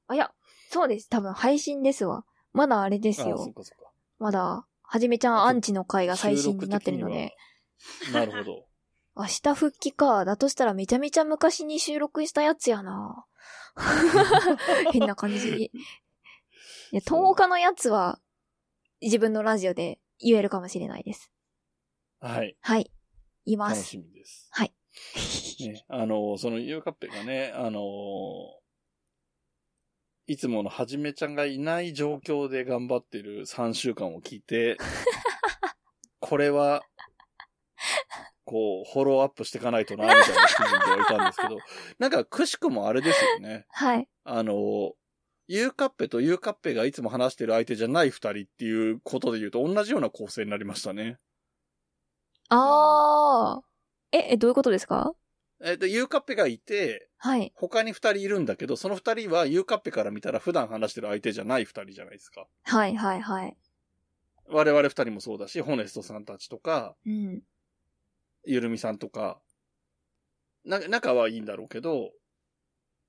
[0.09, 0.30] あいや、
[0.70, 1.09] そうです。
[1.09, 2.26] 多分配信ですわ。
[2.53, 3.30] まだあれですあ、そ。
[3.30, 3.90] かそっか。
[4.18, 7.34] まだ、はじめちゃんアンチの回が最新になってるので。
[8.12, 8.66] なるほど。
[9.16, 10.26] 明日復帰か。
[10.26, 13.24] だとしたらめちゃめちゃ昔に収録したやつやな。
[14.93, 15.49] 変な感じ。
[15.64, 15.70] い
[16.90, 18.20] や、10日のやつは、
[19.01, 21.31] 自分のラジオで言えるかもしれないです。
[22.20, 22.57] はい。
[22.61, 22.91] はい。
[23.45, 23.75] 言います。
[23.75, 24.49] 楽しみです。
[24.53, 24.73] はい。
[25.61, 27.81] ね、あの、そのゆうかっぺがね、あの、
[30.27, 34.77] いつものはじめちゃんがいない状況で頑張ってる3週間を聞いて、
[36.20, 36.83] これは、
[38.45, 41.59] こう、フォローアップしていかないとな、みたいな気分ではいたんですけど、
[41.99, 43.66] なんか、くしくもあれですよね。
[43.70, 44.09] はい。
[44.25, 44.93] あの、
[45.55, 51.18] ゆうかっぺとゆうかっぺがいつも話してる相手じゃない二人っていうことで言うと同じような構成になりましたね。
[52.48, 54.16] あー。
[54.16, 55.12] え、え、どういうことですか？
[55.62, 57.53] えっ、と、ゆうかっぺがいて、はい。
[57.55, 62.46] 他に二人いるんだけど、その二人はゆうかっぺから見たら普段話してる相手じゃない二人じゃないですか。
[62.62, 63.55] はい、はい、はい。
[64.48, 67.42] 我々二人もそうだし、ホネストさんたちとか、うん。
[68.46, 69.38] ゆるみさんとか、
[70.64, 72.11] な、仲はいいんだろうけど、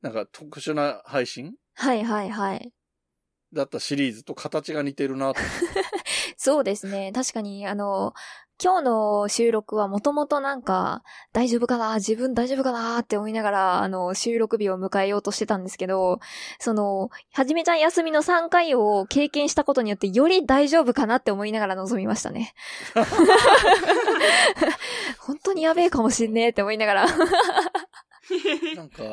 [0.02, 2.72] なんか特殊な配信はい、はい、はい。
[3.54, 5.40] だったシリーズと形が似てるなと。
[6.38, 7.12] そうですね。
[7.14, 8.14] 確かに、あの、
[8.64, 11.04] 今日の収録はもともとなんか、
[11.34, 16.20] 大丈夫かな自分大丈夫かなって思いながら、あの、収録日を迎えようとしてたんですけど、
[16.60, 22.54] その、はじめちゃん休みの3回を経験したことによって、より大丈夫かなって思いながら臨みましたね。
[25.20, 27.06] 本当にやべえかもしんねえって思いながら。
[28.76, 29.04] なんか、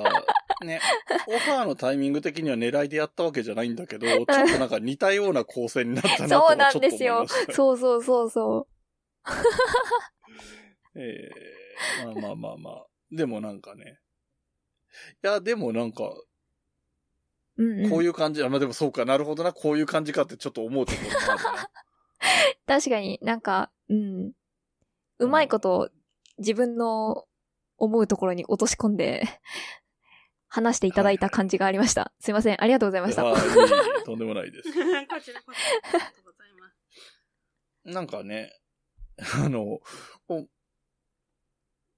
[0.64, 0.80] ね、
[1.26, 7.26] オファーのタイミング的には狙いでやったわけじゃないんだけど、ちょっとなんか似たような構成になったなと そうなんはちょっと思いまですよ。
[7.54, 8.66] そうそうそうそう。
[11.00, 11.30] え
[12.02, 12.86] えまあまあまあまあ。
[13.10, 14.00] でもなんかね。
[15.22, 16.12] いや、でもなんか、
[17.56, 17.90] うん、うん。
[17.90, 21.68] こういう感じ、あ、まあでもそうか、なるほどな、こういう感じかってちょっと思うところもあるね。
[22.66, 24.32] 確かになんか、うん。
[25.18, 25.90] うまいこと
[26.38, 27.26] 自分の
[27.76, 29.22] 思うところに落とし込んで、
[30.50, 32.12] 話していただいた感じがありました。
[32.20, 32.62] すいません。
[32.62, 33.22] ありがとうございました。
[34.04, 34.68] とんでもないです。
[34.68, 37.94] こちらこそありがとうございます。
[37.94, 38.52] なんかね、
[39.44, 39.80] あの、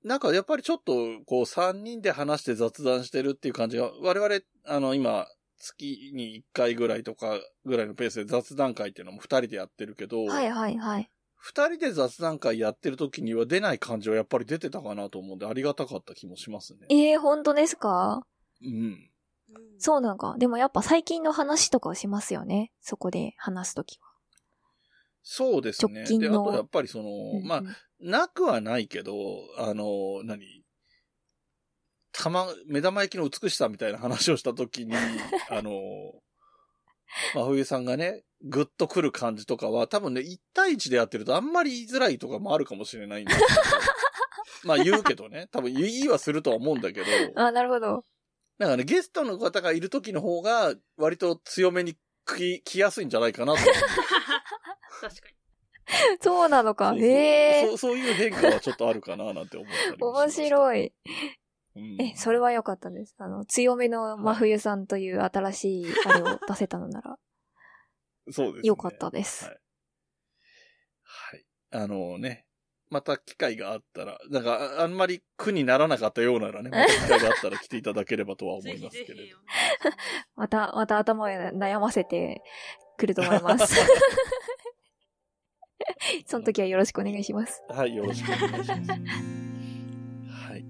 [0.04, 5.26] なんかやっぱりちょっと、こう、三人で話して雑談してるっていう感じが、我々、あの、今、
[5.58, 11.08] 月に一回ぐらいとか、ぐらいのペースで雑談会っていうのも二人でやってるけど、はいはいはい。
[11.36, 16.86] 二人で雑談会やってる時には出ない感じはやっぱり出てたかなと思うんで、ありがたかった気もしますね。
[16.90, 18.26] ええー、本当ですか？
[18.64, 19.10] うん。
[19.78, 20.36] そうなんか。
[20.38, 22.72] でもやっぱ最近の話とかをしますよね。
[22.80, 24.08] そこで話すときは。
[25.22, 25.94] そうですね。
[25.94, 29.14] で、あ直近のとやっぱりその、まあうん、うんなくはないけど、
[29.56, 30.64] あの、何？
[32.12, 34.92] たま、目玉焼きの美しさみたいな話をしたときに、
[35.48, 35.72] あの、
[37.34, 43.46] まあ、冬さんがね、ぐっと来る感じとかは、多分ね、1対1でやってるとあんまり言いづらいとかもあるかもしれないんだけど、
[44.64, 47.06] まあ言うけどね、多分言いはするとは思うんだけど、
[47.36, 48.04] あ、なるほど。
[48.58, 53.58] なんかね、ゲストの方がいる時の方が、割と強めに来来やすいんじゃないかなと。
[53.58, 53.72] 確
[55.00, 55.42] かに。
[56.20, 56.94] そうなのか。
[56.94, 57.78] へえそう。
[57.78, 60.92] そういう変化はちょっとあるかななんて思ったり面白い。
[61.74, 63.14] うんえ、それは良かったです。
[63.18, 67.18] あの、強めの真冬さんという新しいあれを出せたのなら、
[68.30, 68.60] そうです、ね。
[68.64, 69.46] 良かったです。
[69.46, 69.60] はい。
[71.04, 71.46] はい。
[71.70, 72.46] あのね、
[72.92, 79.38] また機会があったら、なんか、ああんまり苦にならなかったようならね、 また機会があったら来ていただければとは思ぜいひぜひますけれど。
[80.36, 82.42] また、また頭を悩ませて
[82.98, 83.80] くると思います。
[86.26, 87.62] その時はよろしくお願いします。
[87.66, 88.90] はい、よろしくお願いします。
[88.90, 88.96] は
[90.56, 90.64] い。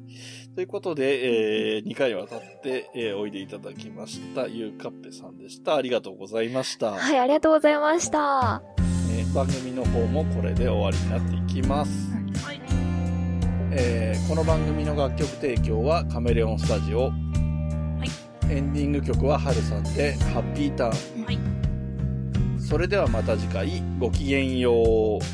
[0.55, 5.75] ということで、えー、2回にわたって、えーおいでいただきました、ゆうかっぺさんでした。
[5.75, 6.93] ありがとうございました。
[6.93, 8.63] はい、ありがとうございました。
[9.33, 12.13] えー番組の方もこれで終わりになっていきます。
[12.45, 12.61] はい。
[13.71, 17.11] えーこの番組の楽曲提供はカメレオンスタジオ。
[18.51, 21.25] エンディング曲はハルさんでハッピーターン。
[21.25, 21.39] はい。
[22.61, 24.85] それではまた次回ごきげんよう。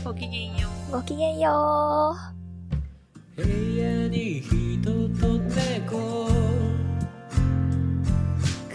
[0.05, 0.93] ごきげんよう。
[0.93, 2.15] ごきげんよ
[3.37, 3.43] う。
[3.43, 4.83] 部屋に人
[5.21, 6.29] と猫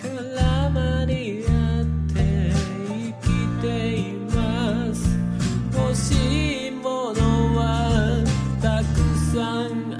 [0.01, 1.32] 絡まり
[5.95, 8.23] しいものは
[8.61, 8.85] たく
[9.35, 9.92] さん